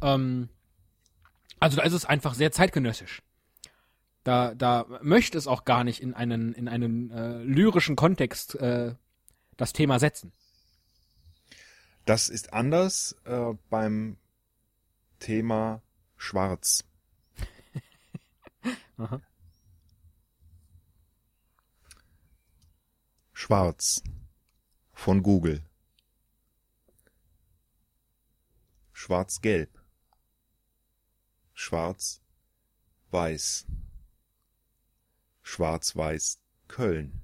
ähm, 0.01 0.49
also 1.59 1.77
da 1.77 1.83
ist 1.83 1.93
es 1.93 2.05
einfach 2.05 2.33
sehr 2.33 2.51
zeitgenössisch. 2.51 3.21
Da, 4.23 4.53
da 4.55 4.85
möchte 5.01 5.37
es 5.37 5.47
auch 5.47 5.65
gar 5.65 5.83
nicht 5.83 6.01
in 6.01 6.13
einen, 6.13 6.53
in 6.53 6.67
einen 6.67 7.11
äh, 7.11 7.43
lyrischen 7.43 7.95
Kontext 7.95 8.55
äh, 8.55 8.95
das 9.57 9.73
Thema 9.73 9.99
setzen. 9.99 10.31
Das 12.05 12.29
ist 12.29 12.53
anders 12.53 13.15
äh, 13.25 13.53
beim 13.69 14.17
Thema 15.19 15.81
Schwarz. 16.17 16.83
Aha. 18.97 19.21
Schwarz 23.31 24.03
von 24.93 25.23
Google. 25.23 25.63
Schwarz-Gelb. 28.93 29.81
Schwarz-Weiß. 31.53 32.21
Schwarz-Weiß 35.41 36.39
Köln. 36.67 37.22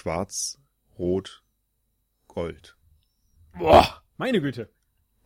Schwarz-Rot-Gold. 0.00 2.76
Boah, 3.58 4.02
meine 4.16 4.40
Güte. 4.40 4.70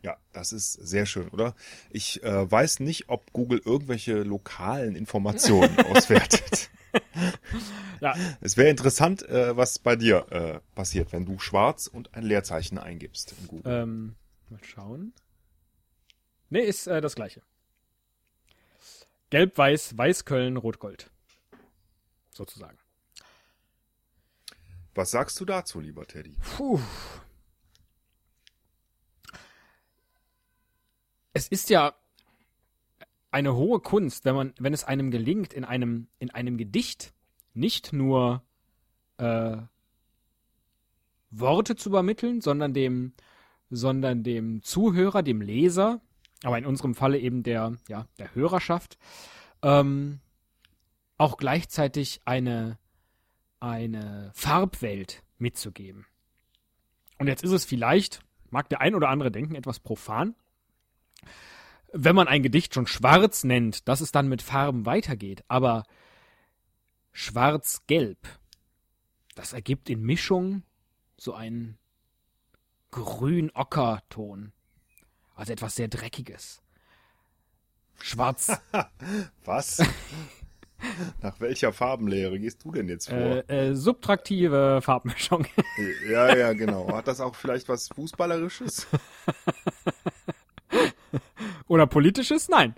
Ja, 0.03 0.17
das 0.33 0.53
ist 0.53 0.73
sehr 0.73 1.07
schön, 1.07 1.29
oder? 1.29 1.55
Ich 1.91 2.23
äh, 2.25 2.51
weiß 2.51 2.81
nicht, 2.81 3.09
ob 3.09 3.33
Google 3.33 3.61
irgendwelche 3.65 4.23
lokalen 4.23 4.97
Informationen 4.97 5.79
auswertet. 5.87 6.71
Ja, 8.01 8.15
Es 8.41 8.57
wäre 8.57 8.69
interessant, 8.69 9.23
äh, 9.29 9.57
was 9.57 9.79
bei 9.79 9.95
dir 9.97 10.27
äh, 10.31 10.59
passiert, 10.75 11.13
wenn 11.13 11.25
du 11.25 11.39
schwarz 11.39 11.87
und 11.87 12.13
ein 12.15 12.25
Leerzeichen 12.25 12.79
eingibst 12.79 13.35
in 13.41 13.47
Google. 13.49 13.73
ähm, 13.73 14.17
mal 14.51 14.61
schauen. 14.65 15.13
Nee, 16.51 16.61
ist 16.63 16.87
äh, 16.89 17.01
das 17.01 17.15
gleiche. 17.15 17.43
Gelb, 19.31 19.57
Weiß, 19.57 19.97
Weiß, 19.97 20.25
Köln, 20.25 20.57
Rot, 20.57 20.79
Gold. 20.81 21.11
Sozusagen. 22.33 22.77
Was 24.95 25.11
sagst 25.11 25.41
du 25.41 25.45
dazu, 25.45 25.81
lieber 25.81 26.07
Teddy? 26.07 26.37
Puh. 26.57 26.81
Es 31.33 31.49
ist 31.49 31.69
ja 31.69 31.95
eine 33.33 33.57
hohe 33.57 33.81
Kunst, 33.81 34.25
wenn 34.25 34.37
man, 34.37 34.55
wenn 34.61 34.73
es 34.73 34.85
einem 34.85 35.11
gelingt, 35.11 35.53
in 35.53 35.65
einem, 35.65 36.07
in 36.21 36.31
einem 36.31 36.57
Gedicht 36.57 37.13
nicht 37.53 37.93
nur 37.93 38.45
äh, 39.19 39.57
Worte 41.31 41.75
zu 41.75 41.89
übermitteln, 41.89 42.41
sondern 42.41 42.73
dem, 42.73 43.13
sondern 43.71 44.23
dem 44.23 44.63
Zuhörer, 44.63 45.25
dem 45.25 45.41
Leser, 45.41 46.01
aber 46.45 46.59
in 46.59 46.67
unserem 46.67 46.95
Falle 46.95 47.19
eben 47.19 47.43
der, 47.43 47.77
ja, 47.89 48.07
der 48.19 48.33
Hörerschaft, 48.37 48.99
ähm, 49.63 50.21
auch 51.19 51.37
gleichzeitig 51.37 52.21
eine, 52.25 52.79
eine 53.65 54.31
Farbwelt 54.35 55.23
mitzugeben. 55.39 56.07
Und 57.19 57.29
jetzt 57.29 57.43
ist 57.43 57.53
es 57.53 57.65
vielleicht, 57.65 58.21
mag 58.51 58.69
der 58.69 58.81
ein 58.81 58.95
oder 58.95 59.09
andere 59.09 59.31
denken, 59.31 59.55
etwas 59.55 59.81
profan, 59.81 60.35
wenn 61.93 62.17
man 62.17 62.29
ein 62.29 62.43
Gedicht 62.43 62.75
schon 62.75 62.87
schwarz 62.87 63.45
nennt, 63.45 63.89
dass 63.89 64.01
es 64.01 64.13
dann 64.13 64.29
mit 64.29 64.43
Farben 64.43 64.85
weitergeht. 64.85 65.45
Aber 65.49 65.85
schwarz-gelb, 67.13 68.19
das 69.35 69.53
ergibt 69.53 69.89
in 69.89 70.03
Mischung 70.03 70.63
so 71.17 71.33
einen 71.33 71.79
grün-ocker-Ton. 72.91 74.53
Also 75.37 75.53
etwas 75.53 75.77
sehr 75.77 75.89
Dreckiges. 75.89 76.63
Schwarz, 78.01 78.61
Was? 79.45 79.83
Nach 81.23 81.41
welcher 81.41 81.73
Farbenlehre 81.73 82.39
gehst 82.39 82.65
du 82.65 82.73
denn 82.73 82.89
jetzt 82.89 83.09
vor? 83.09 83.17
äh, 83.19 83.69
äh, 83.71 83.75
subtraktive 83.75 84.81
Farbmischung. 84.83 85.47
Ja, 86.11 86.37
ja, 86.37 86.53
genau. 86.53 86.93
Hat 86.93 87.09
das 87.09 87.21
auch 87.21 87.35
vielleicht 87.35 87.69
was 87.69 87.89
Fußballerisches? 87.89 88.87
Oder 91.67 91.87
politisches? 91.87 92.49
Nein. 92.49 92.75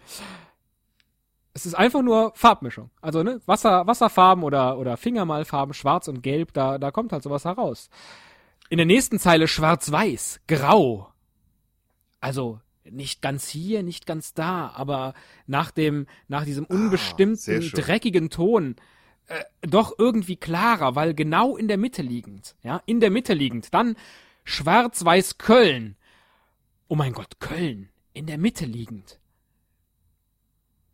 Es 1.53 1.67
ist 1.67 1.75
einfach 1.75 2.03
nur 2.03 2.33
Farbmischung. 2.35 2.91
Also, 3.01 3.23
ne, 3.23 3.41
Wasser, 3.47 3.87
Wasserfarben 3.87 4.45
oder, 4.45 4.79
oder 4.79 4.97
Fingermalfarben, 4.97 5.75
schwarz 5.75 6.07
und 6.07 6.23
gelb, 6.23 6.53
da, 6.53 6.79
da 6.79 6.91
kommt 6.91 7.13
halt 7.13 7.23
sowas 7.23 7.45
heraus. 7.45 7.89
In 8.69 8.77
der 8.77 8.87
nächsten 8.87 9.19
Zeile 9.19 9.49
schwarz-weiß, 9.49 10.41
grau. 10.49 11.11
Also, 12.21 12.61
nicht 12.91 13.23
ganz 13.23 13.49
hier, 13.49 13.83
nicht 13.83 14.07
ganz 14.07 14.35
da, 14.35 14.69
aber 14.75 15.15
nach 15.47 15.71
dem, 15.71 16.07
nach 16.29 16.45
diesem 16.45 16.67
sehr 16.69 16.77
unbestimmten, 16.77 17.63
schön. 17.63 17.71
dreckigen 17.71 18.31
Ton, 18.31 18.77
äh, 19.27 19.43
doch 19.63 19.95
irgendwie 19.99 20.37
klarer, 20.37 20.95
weil 20.95 21.15
genau 21.15 21.57
in 21.57 21.69
der 21.69 21.79
Mitte 21.79 22.03
liegend, 22.03 22.57
ja, 22.63 22.83
in 22.87 23.01
der 23.01 23.11
Mitte 23.11 23.35
liegend, 23.35 23.73
dann 23.75 23.97
schwarz-weiß 24.45 25.39
Köln. 25.39 25.97
Oh 26.89 26.95
mein 26.95 27.13
Gott, 27.13 27.41
Köln, 27.41 27.91
in 28.13 28.27
der 28.27 28.39
Mitte 28.39 28.65
liegend. 28.65 29.19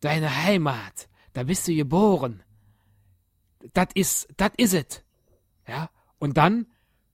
Deine 0.01 0.45
Heimat, 0.45 1.09
da 1.33 1.45
bist 1.45 1.69
du 1.69 1.75
geboren. 1.75 2.43
Das 3.75 3.89
is, 3.95 4.27
das 4.37 4.51
is 4.57 4.73
it. 4.75 5.05
Ja, 5.69 5.91
und 6.19 6.37
dann 6.37 6.67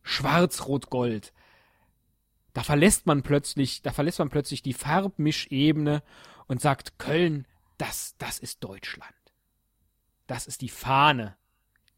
schwarz-rot-gold. 0.03 1.33
Da 2.59 2.65
verlässt 2.65 3.07
man 3.07 3.23
plötzlich, 3.23 3.83
da 3.83 3.93
verlässt 3.93 4.19
man 4.19 4.31
plötzlich 4.31 4.63
die 4.63 4.73
Farbmischebene 4.73 6.03
und 6.49 6.61
sagt, 6.61 6.99
Köln, 6.99 7.47
das, 7.77 8.17
das 8.19 8.41
ist 8.41 8.65
Deutschland. 8.65 9.15
Das 10.27 10.49
ist 10.49 10.61
die 10.61 10.69
Fahne, 10.69 11.37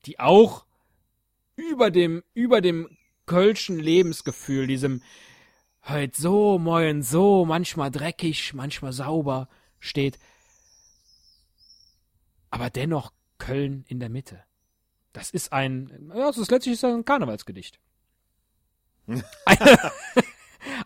die 0.05 0.21
auch 0.21 0.67
über 1.57 1.91
dem, 1.91 2.23
über 2.35 2.61
dem 2.61 2.95
kölschen 3.25 3.79
Lebensgefühl, 3.79 4.67
diesem 4.67 5.03
heut 5.89 6.15
so, 6.15 6.59
moin 6.59 7.03
so, 7.03 7.47
manchmal 7.47 7.91
dreckig, 7.91 8.53
manchmal 8.53 8.93
sauber 8.93 9.49
steht. 9.79 10.19
Aber 12.51 12.69
dennoch 12.69 13.15
Köln 13.39 13.87
in 13.89 13.99
der 13.99 14.11
Mitte. 14.11 14.45
Das 15.15 15.31
ist 15.31 15.55
ein, 15.55 16.13
ja, 16.15 16.27
das 16.27 16.37
ist 16.37 16.51
letztlich 16.51 16.85
ein 16.85 17.07
Karnevalsgedicht. 17.07 17.81
eine, 19.07 19.23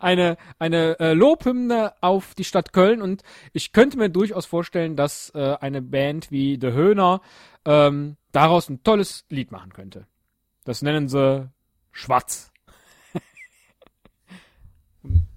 eine, 0.04 0.36
eine 0.58 1.00
äh, 1.00 1.14
Lobhymne 1.14 1.94
auf 2.02 2.34
die 2.34 2.44
Stadt 2.44 2.72
Köln 2.72 3.02
und 3.02 3.22
ich 3.52 3.72
könnte 3.72 3.96
mir 3.96 4.10
durchaus 4.10 4.46
vorstellen, 4.46 4.96
dass 4.96 5.30
äh, 5.34 5.56
eine 5.60 5.82
Band 5.82 6.30
wie 6.30 6.58
The 6.60 6.72
Höhner 6.72 7.20
ähm, 7.64 8.16
daraus 8.30 8.68
ein 8.68 8.84
tolles 8.84 9.24
Lied 9.30 9.50
machen 9.50 9.72
könnte. 9.72 10.06
Das 10.64 10.82
nennen 10.82 11.08
sie 11.08 11.50
Schwarz. 11.90 12.52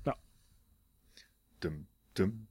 ja. 0.05 0.15
Dum, 1.61 1.87
dum. 2.13 2.47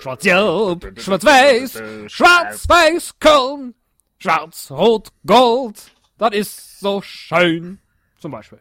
Schwarz-Gelb, 0.00 1.00
Schwarz-Weiß, 1.00 1.82
Schwarz-Weiß, 2.06 3.18
Köln, 3.18 3.74
Schwarz-Rot, 4.18 5.08
Gold, 5.26 5.92
das 6.16 6.32
ist 6.32 6.80
so 6.80 7.02
schön. 7.02 7.78
Zum 8.18 8.32
Beispiel. 8.32 8.60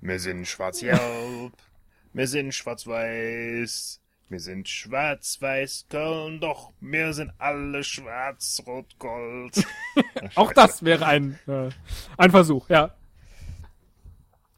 Wir 0.00 0.20
sind 0.20 0.46
schwarz-gelb, 0.46 1.52
wir 2.12 2.26
sind 2.28 2.54
schwarz-weiß, 2.54 4.00
wir 4.28 4.40
sind 4.40 4.68
schwarz-weiß 4.68 5.86
Köln, 5.88 6.40
doch 6.40 6.72
wir 6.80 7.12
sind 7.12 7.32
alle 7.38 7.82
schwarz-rot-gold. 7.82 9.66
Auch 10.36 10.52
das 10.52 10.84
wäre 10.84 11.06
ein, 11.06 11.38
äh, 11.48 11.70
ein 12.16 12.30
Versuch, 12.30 12.68
ja. 12.68 12.94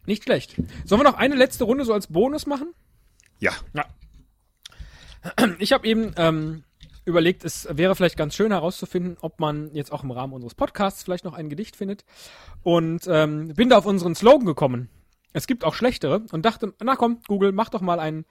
Nicht 0.06 0.24
schlecht. 0.24 0.56
Sollen 0.84 1.00
wir 1.00 1.10
noch 1.10 1.18
eine 1.18 1.36
letzte 1.36 1.64
Runde 1.64 1.84
so 1.84 1.94
als 1.94 2.08
Bonus 2.08 2.46
machen? 2.46 2.74
Ja, 3.38 3.52
Ja. 3.72 3.86
Ich 5.58 5.72
habe 5.72 5.86
eben 5.86 6.14
ähm, 6.16 6.64
überlegt, 7.04 7.44
es 7.44 7.68
wäre 7.70 7.94
vielleicht 7.94 8.16
ganz 8.16 8.34
schön 8.34 8.52
herauszufinden, 8.52 9.16
ob 9.20 9.40
man 9.40 9.74
jetzt 9.74 9.92
auch 9.92 10.02
im 10.02 10.10
Rahmen 10.10 10.32
unseres 10.32 10.54
Podcasts 10.54 11.02
vielleicht 11.02 11.24
noch 11.24 11.34
ein 11.34 11.48
Gedicht 11.48 11.76
findet. 11.76 12.04
Und 12.62 13.06
ähm, 13.06 13.54
bin 13.54 13.68
da 13.68 13.78
auf 13.78 13.86
unseren 13.86 14.14
Slogan 14.14 14.46
gekommen. 14.46 14.88
Es 15.32 15.46
gibt 15.46 15.64
auch 15.64 15.74
schlechtere 15.74 16.24
und 16.32 16.44
dachte, 16.44 16.74
na 16.82 16.96
komm, 16.96 17.22
Google, 17.26 17.52
mach 17.52 17.68
doch 17.68 17.80
mal 17.80 18.00
ein, 18.00 18.24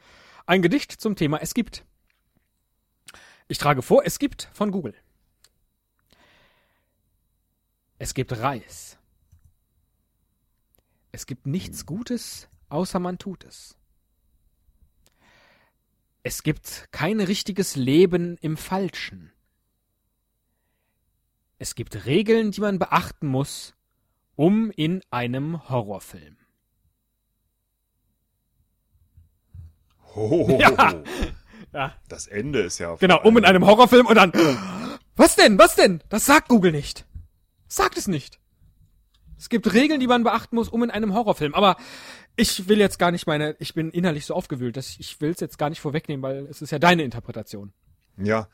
ein 0.46 0.62
Gedicht 0.62 0.92
zum 0.92 1.16
Thema 1.16 1.38
Es 1.42 1.54
gibt. 1.54 1.86
Ich 3.48 3.58
trage 3.58 3.82
vor, 3.82 4.04
es 4.06 4.20
gibt 4.20 4.50
von 4.54 4.72
Google. 4.72 4.94
Es 7.98 8.14
gibt 8.14 8.38
Reis. 8.38 8.98
Es 11.12 11.26
gibt 11.26 11.48
nichts 11.48 11.86
Gutes, 11.86 12.48
außer 12.70 13.00
man 13.00 13.18
tut 13.18 13.44
es. 13.44 13.76
Es 16.22 16.44
gibt 16.44 16.90
kein 16.92 17.20
richtiges 17.22 17.76
Leben 17.76 18.38
im 18.38 18.58
Falschen. 18.58 19.32
Es 21.58 21.76
gibt 21.76 22.06
Regeln, 22.06 22.52
die 22.52 22.62
man 22.62 22.78
beachten 22.78 23.28
muss, 23.28 23.74
um 24.36 24.70
in 24.72 25.02
einem 25.10 25.70
Horrorfilm. 25.70 26.38
Ho, 30.15 30.30
ho, 30.30 30.48
ho, 30.48 30.60
Ja. 30.60 30.93
Ja. 31.72 31.93
Das 32.08 32.28
Ende 32.28 32.62
ist 32.62 32.80
ja. 32.80 32.95
Genau, 32.95 33.22
um 33.22 33.38
in 33.38 33.45
einem 33.45 33.65
Horrorfilm 33.65 34.08
und 34.08 34.15
dann. 34.15 34.32
Was 35.15 35.36
denn? 35.36 35.60
Was 35.60 35.76
denn? 35.76 36.02
Das 36.10 36.26
sagt 36.26 36.50
Google 36.50 36.72
nicht. 36.72 37.06
Sagt 37.67 37.98
es 37.98 38.08
nicht. 38.08 38.39
Es 39.38 39.50
gibt 39.50 39.72
Regeln, 39.74 40.00
die 40.00 40.08
man 40.08 40.24
beachten 40.24 40.56
muss, 40.56 40.67
um 40.67 40.84
in 40.84 40.91
einem 40.91 41.13
Horrorfilm. 41.13 41.54
Aber 41.54 41.78
ich 42.36 42.67
will 42.67 42.80
jetzt 42.80 43.00
gar 43.00 43.12
nicht 43.12 43.28
meine. 43.28 43.56
Ich 43.60 43.74
bin 43.74 43.91
innerlich 43.91 44.26
so 44.26 44.34
aufgewühlt, 44.34 44.78
dass 44.78 44.89
ich, 44.89 45.00
ich 45.00 45.22
will 45.22 45.32
es 45.32 45.39
jetzt 45.39 45.58
gar 45.58 45.69
nicht 45.69 45.80
vorwegnehmen, 45.80 46.24
weil 46.24 46.48
es 46.48 46.62
ist 46.62 46.72
ja 46.72 46.80
deine 46.80 47.04
Interpretation. 47.04 47.72
Ja, 48.17 48.50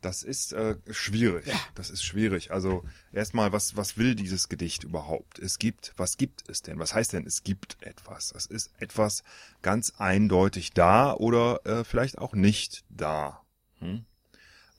das 0.00 0.22
ist 0.22 0.52
äh, 0.52 0.76
schwierig. 0.90 1.46
Das 1.74 1.90
ist 1.90 2.02
schwierig. 2.02 2.50
Also 2.50 2.84
erstmal, 3.12 3.52
was 3.52 3.76
was 3.76 3.96
will 3.98 4.14
dieses 4.14 4.48
Gedicht 4.48 4.84
überhaupt? 4.84 5.38
Es 5.38 5.58
gibt, 5.58 5.92
was 5.96 6.16
gibt 6.16 6.48
es 6.48 6.62
denn? 6.62 6.78
Was 6.78 6.94
heißt 6.94 7.12
denn, 7.12 7.26
es 7.26 7.42
gibt 7.42 7.76
etwas? 7.82 8.32
Es 8.36 8.46
ist 8.46 8.70
etwas 8.78 9.22
ganz 9.62 9.94
eindeutig 9.98 10.72
da 10.72 11.12
oder 11.12 11.64
äh, 11.64 11.84
vielleicht 11.84 12.18
auch 12.18 12.32
nicht 12.32 12.84
da. 12.88 13.42
Hm? 13.78 14.04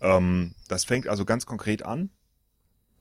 Ähm, 0.02 0.56
das 0.68 0.86
fängt 0.86 1.08
also 1.08 1.26
ganz 1.26 1.46
konkret 1.46 1.84
an 1.84 2.10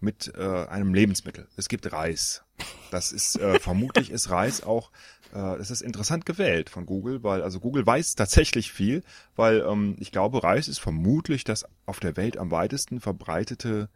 mit 0.00 0.32
äh, 0.34 0.66
einem 0.66 0.94
Lebensmittel. 0.94 1.48
Es 1.56 1.68
gibt 1.68 1.92
Reis. 1.92 2.42
Das 2.90 3.12
ist 3.12 3.36
äh, 3.36 3.60
vermutlich 3.60 4.10
ist 4.10 4.30
Reis 4.30 4.62
auch. 4.62 4.90
Äh, 5.32 5.58
das 5.58 5.70
ist 5.70 5.82
interessant 5.82 6.26
gewählt 6.26 6.70
von 6.70 6.86
Google, 6.86 7.22
weil 7.22 7.42
also 7.42 7.60
Google 7.60 7.86
weiß 7.86 8.14
tatsächlich 8.14 8.72
viel, 8.72 9.02
weil 9.36 9.60
ähm, 9.60 9.96
ich 9.98 10.12
glaube 10.12 10.42
Reis 10.42 10.68
ist 10.68 10.78
vermutlich 10.78 11.44
das 11.44 11.64
auf 11.86 12.00
der 12.00 12.16
Welt 12.16 12.36
am 12.36 12.50
weitesten 12.50 13.00
verbreitete 13.00 13.88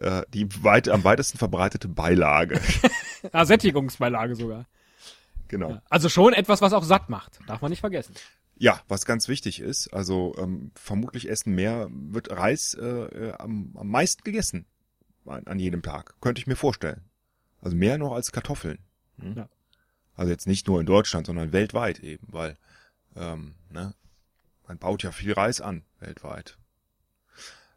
äh, 0.00 0.22
die 0.32 0.48
weit 0.62 0.88
am 0.88 1.04
weitesten 1.04 1.38
verbreitete 1.38 1.88
Beilage. 1.88 2.60
Ah, 3.32 3.44
Sättigungsbeilage 3.44 4.36
sogar. 4.36 4.66
genau. 5.48 5.80
Also 5.90 6.08
schon 6.08 6.32
etwas, 6.32 6.60
was 6.62 6.72
auch 6.72 6.84
satt 6.84 7.08
macht. 7.08 7.40
Darf 7.48 7.60
man 7.60 7.70
nicht 7.70 7.80
vergessen. 7.80 8.14
Ja, 8.56 8.80
was 8.86 9.06
ganz 9.06 9.26
wichtig 9.26 9.58
ist, 9.58 9.92
also 9.92 10.36
ähm, 10.38 10.70
vermutlich 10.76 11.28
essen 11.28 11.52
mehr, 11.52 11.88
wird 11.90 12.30
Reis 12.30 12.74
äh, 12.74 12.84
äh, 12.84 13.32
am, 13.38 13.74
am 13.76 13.88
meisten 13.88 14.22
gegessen 14.22 14.66
an, 15.26 15.48
an 15.48 15.58
jedem 15.58 15.82
Tag. 15.82 16.14
Könnte 16.20 16.40
ich 16.40 16.46
mir 16.46 16.54
vorstellen. 16.54 17.00
Also 17.60 17.76
mehr 17.76 17.98
noch 17.98 18.12
als 18.12 18.30
Kartoffeln. 18.30 18.78
Hm? 19.18 19.36
Ja. 19.36 19.48
Also 20.18 20.32
jetzt 20.32 20.48
nicht 20.48 20.66
nur 20.66 20.80
in 20.80 20.86
Deutschland, 20.86 21.26
sondern 21.26 21.52
weltweit 21.52 22.00
eben, 22.00 22.26
weil 22.32 22.58
ähm, 23.14 23.54
ne, 23.70 23.94
man 24.66 24.76
baut 24.76 25.04
ja 25.04 25.12
viel 25.12 25.32
Reis 25.32 25.60
an 25.60 25.84
weltweit. 26.00 26.58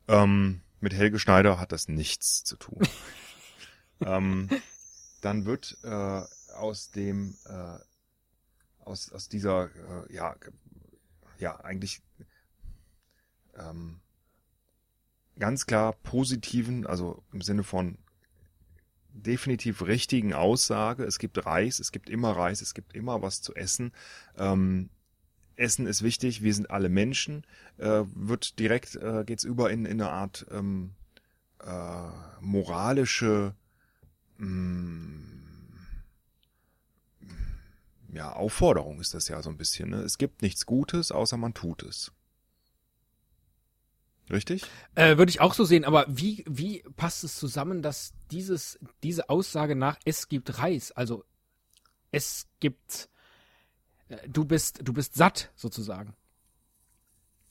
Ähm, 0.08 0.62
mit 0.80 0.92
Helge 0.94 1.20
Schneider 1.20 1.60
hat 1.60 1.72
das 1.72 1.88
nichts 1.88 2.44
zu 2.44 2.58
tun. 2.58 2.82
ähm, 4.02 4.50
dann 5.22 5.46
wird 5.46 5.78
äh, 5.84 6.24
aus 6.56 6.90
dem 6.90 7.36
äh, 7.46 7.78
aus, 8.80 9.12
aus 9.12 9.30
dieser, 9.30 9.66
äh, 10.10 10.14
ja, 10.14 10.36
ja, 11.38 11.60
eigentlich 11.60 12.02
ähm, 13.56 14.02
ganz 15.38 15.68
klar 15.68 15.94
positiven, 15.94 16.88
also 16.88 17.24
im 17.32 17.42
Sinne 17.42 17.64
von 17.64 18.00
definitiv 19.14 19.84
richtigen 19.84 20.34
Aussage, 20.34 21.04
es 21.04 21.20
gibt 21.20 21.46
Reis, 21.46 21.80
es 21.80 21.92
gibt 21.92 22.10
immer 22.10 22.32
Reis, 22.32 22.62
es 22.62 22.74
gibt 22.74 22.94
immer 22.94 23.22
was 23.22 23.42
zu 23.42 23.54
essen. 23.56 23.92
Ähm, 24.38 24.90
Essen 25.56 25.86
ist 25.86 26.02
wichtig, 26.02 26.42
wir 26.42 26.54
sind 26.54 26.72
alle 26.72 26.90
Menschen, 26.90 27.46
äh, 27.78 28.04
wird 28.14 28.58
direkt, 28.60 28.96
äh, 28.96 29.24
geht's 29.26 29.44
über 29.44 29.70
in, 29.70 29.86
in 29.86 30.02
eine 30.02 30.12
Art 30.12 30.46
ähm, 30.52 30.96
äh, 31.64 32.08
moralische 32.40 33.54
mh, 34.38 35.32
ja, 38.14 38.34
Aufforderung 38.34 39.00
ist 39.00 39.14
das 39.14 39.28
ja 39.28 39.42
so 39.42 39.50
ein 39.50 39.58
bisschen. 39.58 39.90
Ne? 39.90 40.02
Es 40.02 40.18
gibt 40.18 40.42
nichts 40.42 40.66
Gutes, 40.66 41.12
außer 41.12 41.38
man 41.38 41.54
tut 41.54 41.84
es. 41.84 42.12
Richtig? 44.30 44.66
Äh, 44.96 45.18
Würde 45.18 45.30
ich 45.30 45.42
auch 45.42 45.54
so 45.54 45.66
sehen, 45.66 45.84
aber 45.84 46.06
wie, 46.08 46.44
wie 46.48 46.84
passt 46.96 47.24
es 47.24 47.38
zusammen, 47.38 47.82
dass 47.82 48.14
dieses, 48.32 48.80
diese 49.04 49.30
Aussage 49.30 49.76
nach 49.76 49.98
es 50.06 50.30
gibt 50.30 50.60
Reis, 50.60 50.92
also 50.92 51.26
es 52.12 52.48
gibt, 52.60 53.10
äh, 54.10 54.18
du 54.30 54.46
bist, 54.46 54.88
du 54.88 54.94
bist 54.94 55.16
satt 55.16 55.52
sozusagen. 55.56 56.16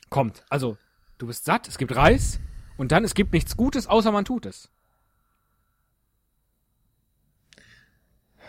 Kommt. 0.09 0.44
Also, 0.48 0.76
du 1.18 1.26
bist 1.26 1.44
satt, 1.44 1.68
es 1.68 1.78
gibt 1.78 1.94
Reis 1.94 2.40
und 2.76 2.92
dann 2.92 3.04
es 3.04 3.14
gibt 3.14 3.33
nichts 3.33 3.56
Gutes, 3.56 3.87
außer 3.87 4.11
man 4.11 4.24
tut 4.24 4.46
es. 4.46 4.70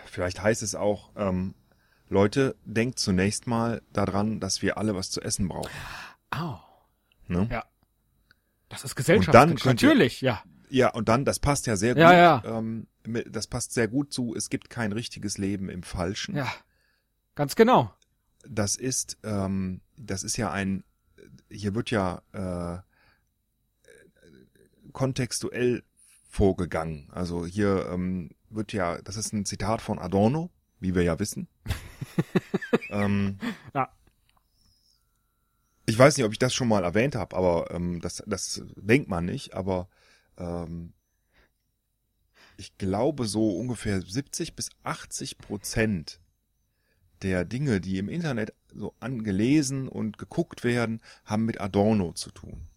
Vielleicht 0.05 0.41
heißt 0.41 0.63
es 0.63 0.75
auch, 0.75 1.12
ähm, 1.15 1.53
Leute, 2.10 2.57
denkt 2.65 2.99
zunächst 2.99 3.47
mal 3.47 3.81
daran, 3.93 4.41
dass 4.41 4.62
wir 4.62 4.77
alle 4.77 4.95
was 4.95 5.10
zu 5.10 5.21
essen 5.21 5.47
brauchen. 5.47 5.71
Au. 6.29 6.60
Ne? 7.27 7.47
Ja. 7.49 7.63
Das 8.71 8.84
ist 8.84 8.91
Und 8.91 8.95
Gesellschaft. 8.95 9.34
dann 9.36 9.55
könnt 9.55 9.81
ihr- 9.84 9.89
Natürlich, 9.89 10.21
ja. 10.21 10.41
Ja, 10.69 10.89
und 10.89 11.10
dann, 11.10 11.25
das 11.25 11.39
passt 11.39 11.67
ja 11.67 11.75
sehr 11.75 11.93
gut. 11.95 12.01
Ja, 12.01 12.13
ja. 12.13 12.43
Ähm, 12.45 12.88
das 13.29 13.47
passt 13.47 13.73
sehr 13.73 13.88
gut 13.89 14.13
zu, 14.13 14.34
es 14.36 14.49
gibt 14.49 14.69
kein 14.69 14.91
richtiges 14.93 15.38
Leben 15.38 15.69
im 15.69 15.84
Falschen. 15.84 16.36
Ja. 16.36 16.51
Ganz 17.36 17.55
genau. 17.55 17.93
Das 18.47 18.75
ist, 18.77 19.17
ähm, 19.23 19.81
das 19.97 20.23
ist 20.23 20.38
ja 20.38 20.51
ein, 20.51 20.84
hier 21.49 21.75
wird 21.75 21.91
ja 21.91 22.21
äh, 22.31 22.79
kontextuell 24.93 25.84
vorgegangen. 26.29 27.10
Also 27.12 27.45
hier 27.45 27.88
ähm, 27.91 28.31
wird 28.49 28.73
ja, 28.73 29.01
das 29.01 29.17
ist 29.17 29.34
ein 29.34 29.45
Zitat 29.45 29.81
von 29.81 29.99
Adorno, 29.99 30.49
wie 30.79 30.95
wir 30.95 31.03
ja 31.03 31.19
wissen. 31.19 31.47
ähm, 32.89 33.38
Ja. 33.73 33.89
Ich 35.91 35.99
weiß 35.99 36.15
nicht, 36.15 36.25
ob 36.25 36.32
ich 36.32 36.39
das 36.39 36.54
schon 36.54 36.69
mal 36.69 36.86
erwähnt 36.86 37.15
habe, 37.15 37.36
aber 37.36 37.69
ähm, 37.71 37.99
das, 37.99 38.23
das 38.25 38.62
denkt 38.77 39.10
man 39.10 39.25
nicht, 39.25 39.56
aber 39.56 39.89
ähm, 40.38 40.93
ich 42.56 42.77
glaube 42.77 43.27
so 43.27 43.58
ungefähr 43.58 44.01
70 44.01 44.56
bis 44.56 44.69
80 44.84 45.38
Prozent 45.38 46.21
der 47.23 47.43
Dinge, 47.43 47.82
die 47.82 47.97
im 47.97 48.08
Internet 48.08 48.54
so 48.73 48.95
angelesen 49.01 49.89
und 49.89 50.17
geguckt 50.17 50.63
werden, 50.63 51.01
haben 51.25 51.43
mit 51.43 51.60
Adorno 51.60 52.13
zu 52.13 52.32
tun. 52.32 52.69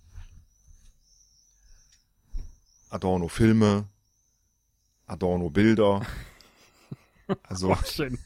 Adorno 2.90 3.29
Filme, 3.29 3.87
Adorno 5.07 5.50
Bilder. 5.50 6.05
Also, 7.44 7.74
Schön. 7.87 8.18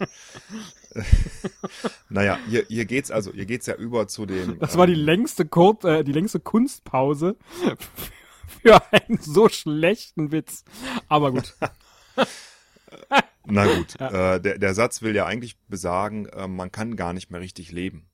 naja, 2.08 2.38
hier, 2.48 2.64
hier 2.68 2.84
geht's 2.84 3.10
also, 3.10 3.32
hier 3.32 3.46
geht's 3.46 3.66
ja 3.66 3.74
über 3.74 4.06
zu 4.08 4.26
dem. 4.26 4.58
Das 4.58 4.76
war 4.76 4.86
die 4.86 4.94
ähm, 4.94 5.00
längste 5.00 5.44
Kur 5.44 5.82
äh, 5.84 6.04
die 6.04 6.12
längste 6.12 6.40
Kunstpause 6.40 7.36
für 8.62 8.80
einen 8.92 9.18
so 9.20 9.48
schlechten 9.48 10.32
Witz. 10.32 10.64
Aber 11.08 11.32
gut. 11.32 11.54
Na 13.46 13.66
gut, 13.66 14.00
äh, 14.00 14.40
der, 14.40 14.58
der 14.58 14.74
Satz 14.74 15.02
will 15.02 15.14
ja 15.14 15.26
eigentlich 15.26 15.58
besagen, 15.68 16.26
äh, 16.26 16.48
man 16.48 16.72
kann 16.72 16.96
gar 16.96 17.12
nicht 17.12 17.30
mehr 17.30 17.40
richtig 17.40 17.72
leben. 17.72 18.06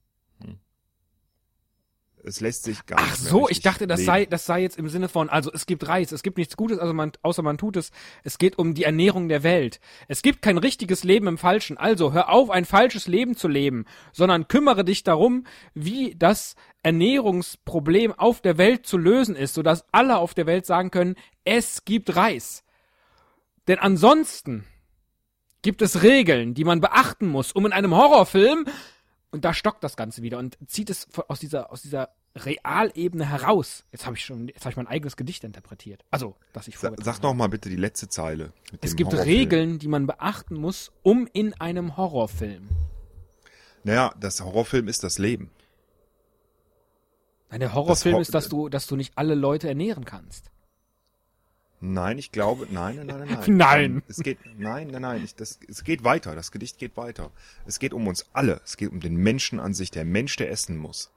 Es 2.23 2.41
lässt 2.41 2.65
sich 2.65 2.85
gar 2.87 2.99
Ach 3.01 3.11
nicht 3.11 3.23
mehr 3.23 3.31
so, 3.31 3.49
ich 3.49 3.61
dachte, 3.61 3.87
das 3.87 4.01
leben. 4.01 4.07
sei, 4.07 4.27
das 4.27 4.47
sei 4.47 4.63
jetzt 4.63 4.79
im 4.79 4.89
Sinne 4.89 5.09
von, 5.09 5.31
also 5.31 5.51
es 5.53 5.67
gibt 5.67 5.89
Reis, 5.89 6.13
es 6.13 6.23
gibt 6.23 6.39
nichts 6.39 6.57
Gutes, 6.57 6.79
also 6.79 6.93
man, 6.93 7.13
außer 7.23 7.43
man 7.43 7.57
tut 7.57 7.77
es. 7.77 7.91
Es 8.25 8.39
geht 8.39 8.59
um 8.59 8.75
die 8.75 8.85
Ernährung 8.85 9.29
der 9.29 9.43
Welt. 9.43 9.81
Es 10.09 10.23
gibt 10.23 10.43
kein 10.43 10.59
richtiges 10.59 11.05
Leben 11.05 11.27
im 11.27 11.39
Falschen. 11.39 11.79
Also 11.79 12.13
hör 12.13 12.29
auf, 12.29 12.51
ein 12.51 12.65
falsches 12.65 13.07
Leben 13.07 13.37
zu 13.37 13.49
leben, 13.49 13.87
sondern 14.13 14.49
kümmere 14.49 14.85
dich 14.85 15.03
darum, 15.03 15.45
wie 15.75 16.15
das 16.17 16.57
Ernährungsproblem 16.83 18.13
auf 18.13 18.41
der 18.41 18.59
Welt 18.59 18.87
zu 18.87 18.99
lösen 18.99 19.37
ist, 19.37 19.55
sodass 19.55 19.85
alle 19.93 20.19
auf 20.19 20.35
der 20.35 20.47
Welt 20.47 20.67
sagen 20.67 20.91
können, 20.91 21.17
es 21.45 21.85
gibt 21.85 22.17
Reis. 22.17 22.65
Denn 23.67 23.79
ansonsten 23.79 24.65
gibt 25.63 25.83
es 25.83 26.03
Regeln, 26.03 26.55
die 26.55 26.65
man 26.65 26.81
beachten 26.81 27.27
muss, 27.27 27.53
um 27.53 27.67
in 27.67 27.73
einem 27.73 27.95
Horrorfilm 27.95 28.67
und 29.31 29.45
da 29.45 29.55
stockt 29.55 29.83
das 29.85 29.97
Ganze 29.97 30.23
wieder 30.23 30.39
und 30.39 30.59
zieht 30.67 30.91
es 30.91 31.09
aus 31.29 31.41
dieser 31.41 31.71
aus 31.73 31.83
dieser 31.83 32.11
Realebene 32.37 33.29
heraus. 33.29 33.85
Jetzt 33.91 34.07
habe 34.07 34.17
ich 34.17 34.25
schon, 34.25 34.47
jetzt 34.49 34.61
habe 34.61 34.71
ich 34.71 34.77
mein 34.77 34.87
eigenes 34.87 35.17
Gedicht 35.17 35.43
interpretiert. 35.43 36.05
Also, 36.13 36.37
dass 36.53 36.69
ich 36.69 36.77
vorgetragen 36.77 37.05
sag 37.05 37.21
doch 37.21 37.35
mal 37.35 37.49
bitte 37.49 37.69
die 37.69 37.77
letzte 37.77 38.09
Zeile. 38.09 38.53
Es 38.81 38.95
gibt 38.95 39.13
Horrorfilm. 39.13 39.37
Regeln, 39.39 39.79
die 39.81 39.89
man 39.89 40.07
beachten 40.07 40.55
muss, 40.55 40.93
um 41.03 41.29
in 41.33 41.55
einem 41.61 41.97
Horrorfilm. 41.97 42.69
Naja, 43.83 44.15
das 44.21 44.41
Horrorfilm 44.43 44.87
ist 44.87 45.03
das 45.03 45.19
Leben. 45.19 45.51
Nein, 47.51 47.61
der 47.61 47.75
Horrorfilm 47.75 48.15
Hor- 48.15 48.21
ist, 48.23 48.33
dass 48.35 48.49
du, 48.49 48.69
dass 48.69 48.87
du 48.87 48.95
nicht 48.95 49.17
alle 49.17 49.35
Leute 49.35 49.69
ernähren 49.69 50.05
kannst. 50.05 50.51
Nein, 51.81 52.19
ich 52.19 52.31
glaube, 52.31 52.67
nein, 52.71 52.97
nein, 52.97 53.07
nein, 53.07 53.29
nein. 53.29 53.57
Nein. 53.57 53.85
Ähm, 53.85 54.03
Es 54.07 54.19
geht, 54.19 54.39
nein, 54.59 54.89
nein, 54.89 55.03
nein, 55.03 55.25
ich, 55.25 55.35
das, 55.35 55.59
es 55.67 55.83
geht 55.83 56.05
weiter. 56.05 56.35
Das 56.35 56.53
Gedicht 56.53 56.79
geht 56.79 56.97
weiter. 56.97 57.31
Es 57.67 57.79
geht 57.79 57.95
um 57.95 58.07
uns 58.07 58.27
alle. 58.35 58.61
Es 58.65 58.77
geht 58.77 58.91
um 58.91 59.01
den 59.01 59.17
Menschen 59.17 59.59
an 59.61 59.73
sich. 59.73 59.91
Der 59.91 60.05
Mensch, 60.05 60.37
der 60.37 60.51
essen 60.51 60.77
muss. 60.77 61.11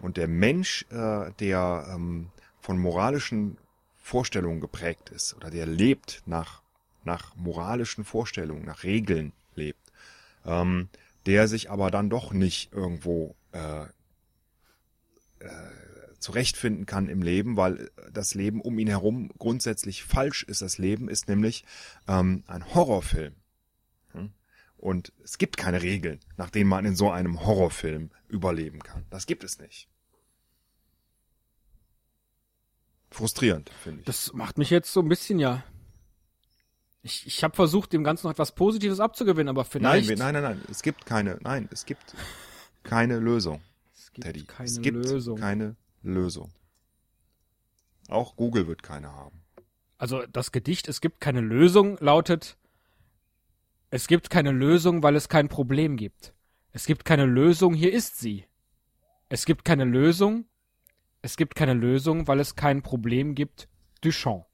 Und 0.00 0.16
der 0.16 0.28
Mensch, 0.28 0.86
äh, 0.90 1.30
der 1.38 1.86
ähm, 1.94 2.30
von 2.60 2.78
moralischen 2.78 3.58
Vorstellungen 3.98 4.60
geprägt 4.60 5.10
ist 5.10 5.34
oder 5.34 5.50
der 5.50 5.66
lebt 5.66 6.22
nach, 6.26 6.62
nach 7.04 7.34
moralischen 7.36 8.04
Vorstellungen, 8.04 8.64
nach 8.64 8.84
Regeln 8.84 9.32
lebt, 9.54 9.92
ähm, 10.44 10.88
der 11.26 11.48
sich 11.48 11.70
aber 11.70 11.90
dann 11.90 12.08
doch 12.08 12.32
nicht 12.32 12.72
irgendwo 12.72 13.34
äh, 13.52 13.86
zurechtfinden 16.18 16.86
kann 16.86 17.08
im 17.08 17.22
Leben, 17.22 17.56
weil 17.56 17.90
das 18.12 18.34
Leben 18.34 18.60
um 18.60 18.78
ihn 18.78 18.88
herum 18.88 19.30
grundsätzlich 19.38 20.04
falsch 20.04 20.42
ist. 20.42 20.62
Das 20.62 20.78
Leben 20.78 21.08
ist 21.08 21.28
nämlich 21.28 21.64
ähm, 22.08 22.44
ein 22.46 22.74
Horrorfilm. 22.74 23.34
Hm? 24.12 24.30
Und 24.76 25.12
es 25.22 25.38
gibt 25.38 25.56
keine 25.56 25.82
Regeln, 25.82 26.20
nach 26.36 26.50
denen 26.50 26.68
man 26.68 26.84
in 26.84 26.96
so 26.96 27.10
einem 27.10 27.44
Horrorfilm 27.44 28.10
überleben 28.28 28.80
kann. 28.80 29.04
Das 29.10 29.26
gibt 29.26 29.44
es 29.44 29.58
nicht. 29.58 29.88
Frustrierend, 33.10 33.70
finde 33.82 34.00
ich. 34.00 34.06
Das 34.06 34.32
macht 34.32 34.58
mich 34.58 34.70
jetzt 34.70 34.92
so 34.92 35.00
ein 35.00 35.08
bisschen 35.08 35.38
ja. 35.38 35.64
Ich, 37.02 37.26
ich 37.26 37.44
habe 37.44 37.54
versucht, 37.54 37.92
dem 37.92 38.02
Ganzen 38.02 38.26
noch 38.26 38.32
etwas 38.32 38.52
Positives 38.52 38.98
abzugewinnen, 38.98 39.48
aber 39.48 39.62
nein, 39.62 39.70
vielleicht. 39.70 40.08
wir, 40.08 40.16
nein, 40.16 40.34
nein, 40.34 40.42
nein. 40.42 40.62
Es 40.68 40.82
gibt 40.82 41.06
keine, 41.06 41.38
nein, 41.42 41.68
es 41.70 41.86
gibt 41.86 42.16
keine 42.82 43.20
Lösung, 43.20 43.60
es 43.94 44.12
gibt 44.12 44.26
Teddy. 44.26 44.44
keine 44.44 44.68
es 44.68 44.80
gibt 44.82 44.96
Lösung. 44.96 45.38
keine 45.38 45.76
Lösung. 46.10 46.52
Auch 48.08 48.36
Google 48.36 48.66
wird 48.66 48.82
keine 48.82 49.12
haben. 49.12 49.42
Also 49.98 50.26
das 50.26 50.52
Gedicht 50.52 50.88
Es 50.88 51.00
gibt 51.00 51.20
keine 51.20 51.40
Lösung 51.40 51.96
lautet 52.00 52.58
Es 53.90 54.06
gibt 54.06 54.30
keine 54.30 54.52
Lösung, 54.52 55.02
weil 55.02 55.16
es 55.16 55.28
kein 55.28 55.48
Problem 55.48 55.96
gibt. 55.96 56.34
Es 56.72 56.86
gibt 56.86 57.04
keine 57.04 57.24
Lösung, 57.24 57.74
hier 57.74 57.92
ist 57.92 58.18
sie. 58.18 58.44
Es 59.28 59.46
gibt 59.46 59.64
keine 59.64 59.84
Lösung. 59.84 60.44
Es 61.22 61.36
gibt 61.36 61.54
keine 61.54 61.74
Lösung, 61.74 62.28
weil 62.28 62.38
es 62.38 62.54
kein 62.54 62.82
Problem 62.82 63.34
gibt. 63.34 63.68
Duchamp. 64.02 64.46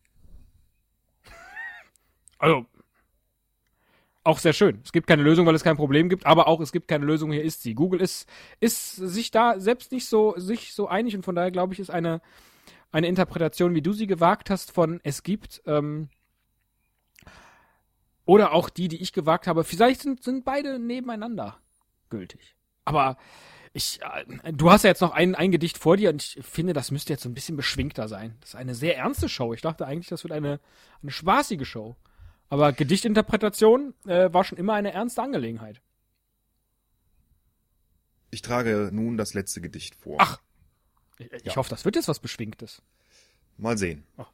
Also 2.38 2.66
auch 4.24 4.38
sehr 4.38 4.52
schön. 4.52 4.80
Es 4.84 4.92
gibt 4.92 5.06
keine 5.06 5.22
Lösung, 5.22 5.46
weil 5.46 5.54
es 5.54 5.64
kein 5.64 5.76
Problem 5.76 6.08
gibt, 6.08 6.26
aber 6.26 6.46
auch 6.46 6.60
es 6.60 6.72
gibt 6.72 6.88
keine 6.88 7.04
Lösung, 7.04 7.32
hier 7.32 7.42
ist 7.42 7.62
sie. 7.62 7.74
Google 7.74 8.00
ist 8.00 8.28
ist 8.60 8.94
sich 8.94 9.30
da 9.30 9.58
selbst 9.58 9.92
nicht 9.92 10.06
so 10.06 10.34
sich 10.36 10.74
so 10.74 10.88
einig 10.88 11.16
und 11.16 11.24
von 11.24 11.34
daher 11.34 11.50
glaube 11.50 11.74
ich, 11.74 11.80
ist 11.80 11.90
eine 11.90 12.20
eine 12.92 13.08
Interpretation, 13.08 13.74
wie 13.74 13.82
du 13.82 13.92
sie 13.92 14.06
gewagt 14.06 14.50
hast, 14.50 14.70
von 14.70 15.00
es 15.02 15.22
gibt, 15.22 15.62
ähm, 15.66 16.10
oder 18.24 18.52
auch 18.52 18.68
die, 18.68 18.88
die 18.88 19.02
ich 19.02 19.12
gewagt 19.12 19.46
habe. 19.46 19.64
Vielleicht 19.64 20.02
sind, 20.02 20.22
sind 20.22 20.44
beide 20.44 20.78
nebeneinander 20.78 21.58
gültig. 22.10 22.54
Aber 22.84 23.16
ich, 23.72 24.00
äh, 24.42 24.52
du 24.52 24.70
hast 24.70 24.84
ja 24.84 24.90
jetzt 24.90 25.00
noch 25.00 25.12
ein, 25.12 25.34
ein 25.34 25.50
Gedicht 25.50 25.78
vor 25.78 25.96
dir 25.96 26.10
und 26.10 26.22
ich 26.22 26.38
finde, 26.44 26.72
das 26.72 26.90
müsste 26.90 27.12
jetzt 27.12 27.22
so 27.22 27.28
ein 27.28 27.34
bisschen 27.34 27.56
beschwingter 27.56 28.08
sein. 28.08 28.36
Das 28.40 28.50
ist 28.50 28.56
eine 28.56 28.74
sehr 28.74 28.96
ernste 28.96 29.28
Show. 29.28 29.54
Ich 29.54 29.62
dachte 29.62 29.86
eigentlich, 29.86 30.08
das 30.08 30.22
wird 30.22 30.32
eine, 30.32 30.60
eine 31.02 31.10
spaßige 31.10 31.66
Show. 31.66 31.96
Aber 32.52 32.74
Gedichtinterpretation 32.74 33.94
äh, 34.04 34.30
war 34.30 34.44
schon 34.44 34.58
immer 34.58 34.74
eine 34.74 34.92
ernste 34.92 35.22
Angelegenheit. 35.22 35.80
Ich 38.30 38.42
trage 38.42 38.90
nun 38.92 39.16
das 39.16 39.32
letzte 39.32 39.62
Gedicht 39.62 39.94
vor. 39.94 40.18
Ach. 40.20 40.38
Ich, 41.16 41.32
ich 41.32 41.44
Ja. 41.44 41.56
hoffe, 41.56 41.70
das 41.70 41.86
wird 41.86 41.96
jetzt 41.96 42.08
was 42.08 42.18
Beschwingtes. 42.20 42.82
Mal 43.56 43.78
sehen. 43.78 44.04
Ach. 44.18 44.30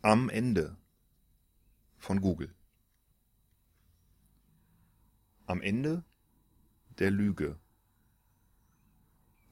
Am 0.00 0.30
Ende 0.30 0.78
von 1.98 2.22
Google. 2.22 2.54
Am 5.44 5.60
Ende 5.60 6.04
der 6.98 7.10
Lüge. 7.10 7.58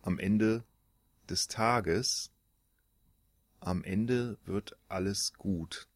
Am 0.00 0.18
Ende 0.18 0.64
des 1.30 1.48
Tages. 1.48 2.30
Am 3.60 3.82
Ende 3.82 4.38
wird 4.44 4.76
alles 4.88 5.32
gut. 5.34 5.88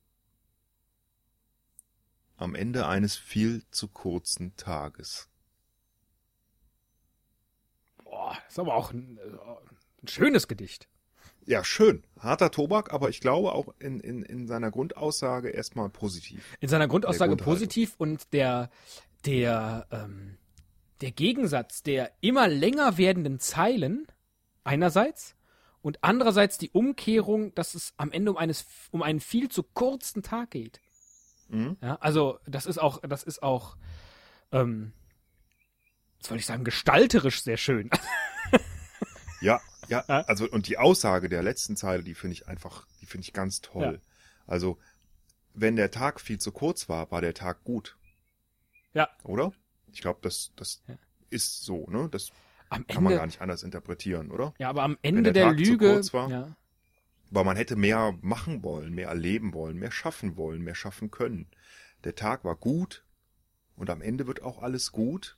Am 2.37 2.55
Ende 2.55 2.87
eines 2.87 3.17
viel 3.17 3.64
zu 3.71 3.88
kurzen 3.88 4.57
Tages. 4.57 5.29
Boah, 8.05 8.38
ist 8.49 8.59
aber 8.59 8.75
auch 8.75 8.93
ein, 8.93 9.19
äh, 9.19 10.03
ein 10.03 10.09
schönes 10.09 10.49
Gedicht. 10.49 10.88
Ja, 11.49 11.64
schön. 11.64 12.05
Harter 12.21 12.51
Tobak, 12.51 12.93
aber 12.93 13.09
ich 13.09 13.21
glaube 13.21 13.53
auch 13.53 13.75
in, 13.79 14.01
in, 14.01 14.23
in 14.23 14.47
seiner 14.47 14.70
Grundaussage 14.70 15.49
erstmal 15.49 15.89
positiv. 15.89 16.45
In 16.61 16.68
seiner 16.68 16.89
Grundaussage 16.89 17.37
positiv 17.37 17.95
und 17.97 18.33
der, 18.35 18.70
der, 19.24 19.87
ähm, 19.91 20.37
der 21.01 21.11
Gegensatz 21.11 21.83
der 21.83 22.12
immer 22.20 22.49
länger 22.49 22.99
werdenden 22.99 23.41
Zeilen 23.41 24.07
einerseits 24.69 25.35
und 25.83 25.99
andererseits 26.05 26.59
die 26.59 26.71
Umkehrung, 26.71 27.55
dass 27.55 27.75
es 27.75 27.95
am 27.97 28.12
Ende 28.12 28.31
um 28.31 28.37
eines, 28.37 28.66
um 28.91 29.03
einen 29.03 29.21
viel 29.21 29.49
zu 29.49 29.62
kurzen 29.62 30.23
Tag 30.23 30.51
geht. 30.51 30.81
Mhm. 31.49 31.77
Ja, 31.81 31.97
also 31.97 32.39
das 32.47 32.66
ist 32.66 32.79
auch, 32.79 33.01
das 33.01 33.23
ist 33.25 33.43
auch, 33.43 33.77
ähm, 34.53 34.93
was 36.21 36.29
soll 36.29 36.39
ich 36.39 36.47
sagen, 36.47 36.64
gestalterisch 36.64 37.43
sehr 37.43 37.57
schön. 37.57 37.91
Ja, 39.41 39.61
ja, 39.87 40.05
Ja. 40.09 40.23
also 40.23 40.49
und 40.51 40.66
die 40.66 40.79
Aussage 40.79 41.29
der 41.29 41.45
letzten 41.45 41.77
Zeile, 41.77 42.03
die 42.03 42.16
finde 42.16 42.35
ich 42.35 42.49
einfach, 42.49 42.89
die 43.01 43.07
finde 43.07 43.23
ich 43.25 43.33
ganz 43.33 43.61
toll. 43.61 44.01
Also, 44.49 44.79
wenn 45.55 45.77
der 45.77 45.93
Tag 45.93 46.21
viel 46.21 46.39
zu 46.41 46.51
kurz 46.51 46.89
war, 46.89 47.12
war 47.12 47.21
der 47.21 47.35
Tag 47.35 47.62
gut, 47.62 47.97
ja, 48.95 49.09
oder? 49.23 49.53
Ich 49.93 50.01
glaube, 50.01 50.19
das, 50.23 50.51
das 50.57 50.83
Ja. 50.89 50.97
ist 51.31 51.62
so, 51.64 51.87
ne? 51.89 52.09
Das 52.11 52.31
am 52.71 52.87
kann 52.87 53.03
man 53.05 53.14
gar 53.14 53.27
nicht 53.27 53.41
anders 53.41 53.62
interpretieren, 53.62 54.31
oder? 54.31 54.55
ja, 54.59 54.69
aber 54.69 54.83
am 54.83 54.97
Ende 55.03 55.25
der 55.25 55.33
der, 55.33 55.45
Tag 55.47 55.57
zu 55.59 55.62
Lüge, 55.73 55.93
kurz 55.95 56.12
war. 56.12 56.31
ja, 56.31 56.57
weil 57.31 57.45
man 57.45 57.57
hätte 57.57 57.77
mehr 57.77 58.14
machen 58.23 58.62
wollen, 58.62 58.95
mehr 58.95 59.09
erleben 59.09 59.53
wollen, 59.55 59.77
mehr 59.79 59.91
schaffen 59.91 60.37
wollen, 60.37 60.62
mehr 60.62 60.75
schaffen 60.75 61.11
können. 61.11 61.47
Der 62.05 62.14
Tag 62.14 62.45
war 62.45 62.57
gut 62.57 63.05
und 63.77 63.91
am 63.91 64.01
Ende 64.03 64.27
wird 64.27 64.43
auch 64.43 64.62
alles 64.62 64.93
gut 64.93 65.37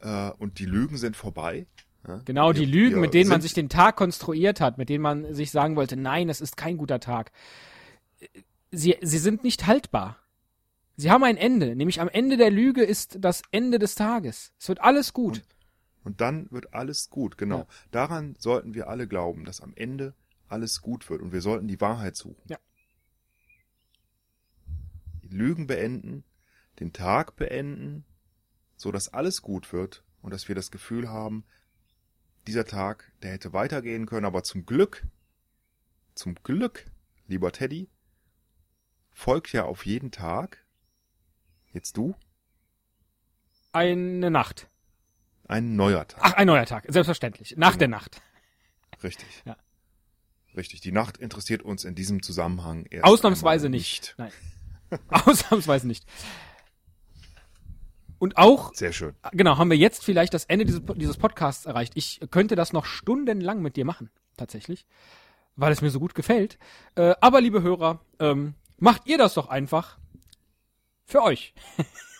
äh, 0.00 0.30
und 0.38 0.58
die 0.58 0.64
Lügen 0.66 0.96
sind 0.96 1.16
vorbei. 1.16 1.66
Ja? 2.06 2.20
Genau, 2.24 2.52
die 2.52 2.60
Wir- 2.60 2.66
Lügen, 2.68 2.94
wir 2.96 3.00
mit 3.02 3.14
denen 3.14 3.28
man 3.30 3.40
sich 3.42 3.52
den 3.54 3.68
Tag 3.68 3.96
konstruiert 3.96 4.60
hat, 4.60 4.78
mit 4.78 4.88
denen 4.88 5.02
man 5.02 5.34
sich 5.34 5.50
sagen 5.50 5.76
wollte, 5.76 5.96
nein, 5.96 6.28
es 6.28 6.40
ist 6.40 6.56
kein 6.56 6.76
guter 6.78 6.98
Tag. 7.00 7.30
Sie, 8.70 8.96
sie 9.00 9.18
sind 9.18 9.44
nicht 9.44 9.66
haltbar. 9.66 10.18
Sie 10.96 11.10
haben 11.10 11.24
ein 11.24 11.36
Ende, 11.36 11.74
nämlich 11.74 12.00
am 12.00 12.08
Ende 12.08 12.36
der 12.36 12.50
Lüge 12.50 12.82
ist 12.84 13.18
das 13.20 13.42
Ende 13.50 13.78
des 13.78 13.94
Tages. 13.96 14.52
Es 14.58 14.68
wird 14.68 14.80
alles 14.80 15.12
gut. 15.12 15.38
Und 15.38 15.44
dann 16.20 16.50
wird 16.50 16.74
alles 16.74 17.10
gut, 17.10 17.38
genau. 17.38 17.60
Ja. 17.60 17.66
Daran 17.90 18.34
sollten 18.38 18.74
wir 18.74 18.88
alle 18.88 19.06
glauben, 19.06 19.44
dass 19.44 19.60
am 19.60 19.72
Ende 19.74 20.14
alles 20.48 20.82
gut 20.82 21.08
wird 21.08 21.22
und 21.22 21.32
wir 21.32 21.40
sollten 21.40 21.68
die 21.68 21.80
Wahrheit 21.80 22.16
suchen. 22.16 22.42
Ja. 22.46 22.58
Die 25.22 25.28
Lügen 25.28 25.66
beenden, 25.66 26.24
den 26.80 26.92
Tag 26.92 27.36
beenden, 27.36 28.04
so 28.76 28.90
dass 28.92 29.08
alles 29.08 29.42
gut 29.42 29.72
wird 29.72 30.04
und 30.20 30.32
dass 30.32 30.48
wir 30.48 30.54
das 30.54 30.70
Gefühl 30.70 31.08
haben, 31.08 31.44
dieser 32.46 32.64
Tag, 32.64 33.12
der 33.22 33.32
hätte 33.32 33.52
weitergehen 33.52 34.06
können, 34.06 34.26
aber 34.26 34.42
zum 34.42 34.66
Glück, 34.66 35.06
zum 36.14 36.34
Glück, 36.42 36.90
lieber 37.28 37.52
Teddy, 37.52 37.88
folgt 39.10 39.52
ja 39.52 39.64
auf 39.64 39.86
jeden 39.86 40.10
Tag, 40.10 40.64
jetzt 41.72 41.96
du, 41.96 42.14
Eine 43.72 44.30
Nacht. 44.30 44.68
Ein 45.48 45.76
neuer 45.76 46.06
Tag. 46.06 46.20
Ach, 46.22 46.32
ein 46.34 46.46
neuer 46.46 46.66
Tag, 46.66 46.84
selbstverständlich. 46.88 47.54
Nach 47.56 47.76
der 47.76 47.88
Nacht. 47.88 48.20
Richtig. 49.02 49.42
Ja. 49.44 49.56
Richtig. 50.56 50.80
Die 50.80 50.92
Nacht 50.92 51.16
interessiert 51.16 51.62
uns 51.62 51.84
in 51.84 51.94
diesem 51.94 52.22
Zusammenhang 52.22 52.86
erst 52.90 53.04
Ausnahmsweise 53.04 53.66
einmal 53.66 53.78
nicht. 53.78 54.14
Nein. 54.18 54.32
Ausnahmsweise 55.08 55.86
nicht. 55.86 56.04
Und 58.18 58.36
auch, 58.36 58.72
Sehr 58.74 58.92
schön. 58.92 59.14
genau, 59.32 59.58
haben 59.58 59.68
wir 59.70 59.76
jetzt 59.76 60.04
vielleicht 60.04 60.32
das 60.32 60.44
Ende 60.44 60.64
dieses, 60.64 60.82
dieses 60.94 61.16
Podcasts 61.16 61.66
erreicht. 61.66 61.94
Ich 61.96 62.20
könnte 62.30 62.54
das 62.54 62.72
noch 62.72 62.84
stundenlang 62.84 63.62
mit 63.62 63.76
dir 63.76 63.84
machen, 63.84 64.10
tatsächlich, 64.36 64.86
weil 65.56 65.72
es 65.72 65.82
mir 65.82 65.90
so 65.90 65.98
gut 65.98 66.14
gefällt. 66.14 66.56
Äh, 66.94 67.14
aber 67.20 67.40
liebe 67.40 67.62
Hörer, 67.62 68.00
ähm, 68.20 68.54
macht 68.78 69.06
ihr 69.06 69.18
das 69.18 69.34
doch 69.34 69.48
einfach 69.48 69.98
für 71.04 71.22
euch. 71.22 71.52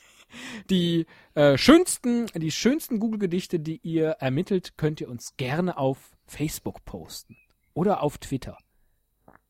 Die 0.71 1.07
äh, 1.35 1.57
schönsten, 1.57 2.27
die 2.35 2.51
schönsten 2.51 2.99
Google-Gedichte, 2.99 3.61
die 3.61 3.81
ihr 3.83 4.11
ermittelt, 4.21 4.77
könnt 4.77 5.01
ihr 5.01 5.09
uns 5.09 5.37
gerne 5.37 5.77
auf 5.77 6.13
Facebook 6.27 6.85
posten 6.85 7.37
oder 7.75 8.03
auf 8.03 8.19
Twitter. 8.19 8.59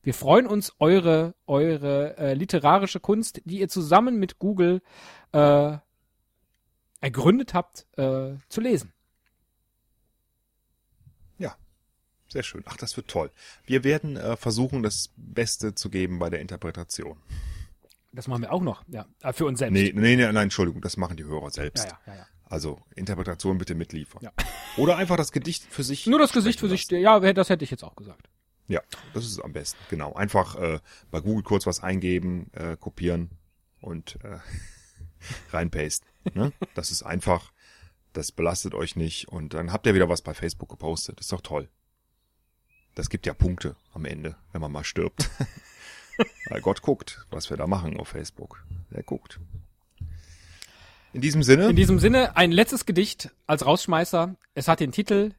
Wir 0.03 0.15
freuen 0.15 0.47
uns, 0.47 0.73
eure, 0.81 1.35
eure 1.47 2.17
äh, 2.17 2.35
literarische 2.35 2.99
Kunst, 2.99 3.41
die 3.45 3.61
ihr 3.61 3.69
zusammen 3.69 4.19
mit 4.19 4.41
Google 4.41 4.83
äh, 5.33 5.77
ergründet 7.01 7.55
habt, 7.55 7.87
äh, 7.97 8.35
zu 8.49 8.61
lesen. 8.61 8.93
Ja. 11.39 11.57
Sehr 12.29 12.43
schön. 12.43 12.63
Ach, 12.67 12.77
das 12.77 12.97
wird 12.97 13.09
toll. 13.09 13.31
Wir 13.65 13.85
werden 13.85 14.17
äh, 14.17 14.37
versuchen, 14.37 14.83
das 14.83 15.11
Beste 15.17 15.75
zu 15.75 15.89
geben 15.89 16.19
bei 16.19 16.31
der 16.31 16.41
Interpretation. 16.41 17.19
Das 18.13 18.29
machen 18.29 18.43
wir 18.43 18.53
auch 18.53 18.63
noch, 18.63 18.85
ja, 18.89 19.07
äh, 19.23 19.33
für 19.33 19.47
uns 19.47 19.59
selbst. 19.59 19.73
Nee, 19.73 19.93
nee, 19.95 20.17
nee, 20.17 20.25
nein, 20.25 20.37
Entschuldigung, 20.37 20.83
das 20.83 20.97
machen 20.97 21.17
die 21.17 21.25
Hörer 21.25 21.51
selbst. 21.51 21.85
Ja, 21.85 21.99
ja, 22.07 22.13
ja, 22.13 22.19
ja. 22.21 22.27
Also 22.45 22.79
Interpretation 22.95 23.57
bitte 23.57 23.75
mitliefern. 23.75 24.21
Ja. 24.23 24.33
Oder 24.77 24.99
einfach 24.99 25.17
das 25.17 25.33
Gedicht 25.33 25.65
für 25.65 25.83
sich. 25.83 26.07
Nur 26.07 26.19
das 26.19 26.33
Gesicht 26.33 26.61
für 26.61 26.67
sprechen 26.67 26.91
sich, 26.91 27.03
ja, 27.03 27.19
das 27.33 27.49
hätte 27.49 27.65
ich 27.65 27.71
jetzt 27.71 27.83
auch 27.83 27.97
gesagt. 27.97 28.29
Ja, 28.69 28.83
das 29.15 29.25
ist 29.25 29.41
am 29.41 29.55
besten. 29.55 29.79
Genau. 29.89 30.13
Einfach 30.13 30.57
äh, 30.57 30.81
bei 31.11 31.21
Google 31.21 31.43
kurz 31.43 31.67
was 31.67 31.83
eingeben, 31.83 32.51
äh, 32.53 32.77
kopieren 32.77 33.31
und 33.81 34.19
äh, 34.23 34.39
reinpasten. 35.51 36.07
Ne? 36.35 36.53
Das 36.75 36.91
ist 36.91 37.03
einfach. 37.03 37.53
Das 38.13 38.31
belastet 38.31 38.75
euch 38.75 38.97
nicht 38.97 39.29
und 39.29 39.55
dann 39.55 39.73
habt 39.73 39.87
ihr 39.87 39.95
wieder 39.95 40.11
was 40.11 40.21
bei 40.21 40.35
Facebook 40.35 40.69
gepostet. 40.69 41.21
ist 41.21 41.33
doch 41.33 41.41
toll. 41.41 41.71
Das 42.95 43.09
gibt 43.09 43.25
ja 43.25 43.33
Punkte 43.33 43.75
am 43.95 44.05
Ende, 44.05 44.37
wenn 44.53 44.61
man 44.61 44.71
mal 44.71 44.85
stirbt. 44.85 45.31
Weil 46.49 46.61
Gott 46.61 46.83
guckt, 46.83 47.27
was 47.31 47.51
wir 47.51 47.57
da 47.57 47.67
machen 47.67 47.99
auf 47.99 48.09
Facebook. 48.09 48.65
Er 48.91 49.03
guckt. 49.03 49.41
In 51.13 51.21
diesem 51.21 51.43
Sinne, 51.43 51.69
In 51.69 51.77
diesem 51.77 51.99
Sinne 51.99 52.37
ein 52.37 52.53
letztes 52.53 52.87
Gedicht 52.87 53.31
als 53.47 53.67
Rausschmeißer. 53.67 54.35
Es 54.55 54.69
hat 54.69 54.81
den 54.81 54.93
Titel 54.93 55.33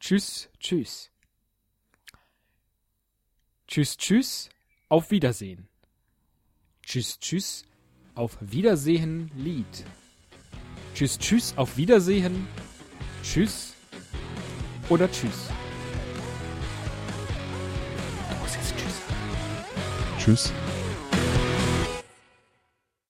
Tschüss, 0.00 0.50
tschüss. 0.58 1.10
Tschüss, 3.66 3.96
tschüss, 3.96 4.50
auf 4.88 5.10
Wiedersehen. 5.10 5.68
Tschüss, 6.82 7.18
tschüss, 7.20 7.64
auf 8.14 8.36
Wiedersehen, 8.40 9.30
Lied. 9.36 9.84
Tschüss, 10.94 11.18
tschüss, 11.18 11.56
auf 11.56 11.76
Wiedersehen. 11.76 12.46
Tschüss 13.22 13.72
oder 14.90 15.10
tschüss. 15.10 15.48
Tschüss. 20.22 20.52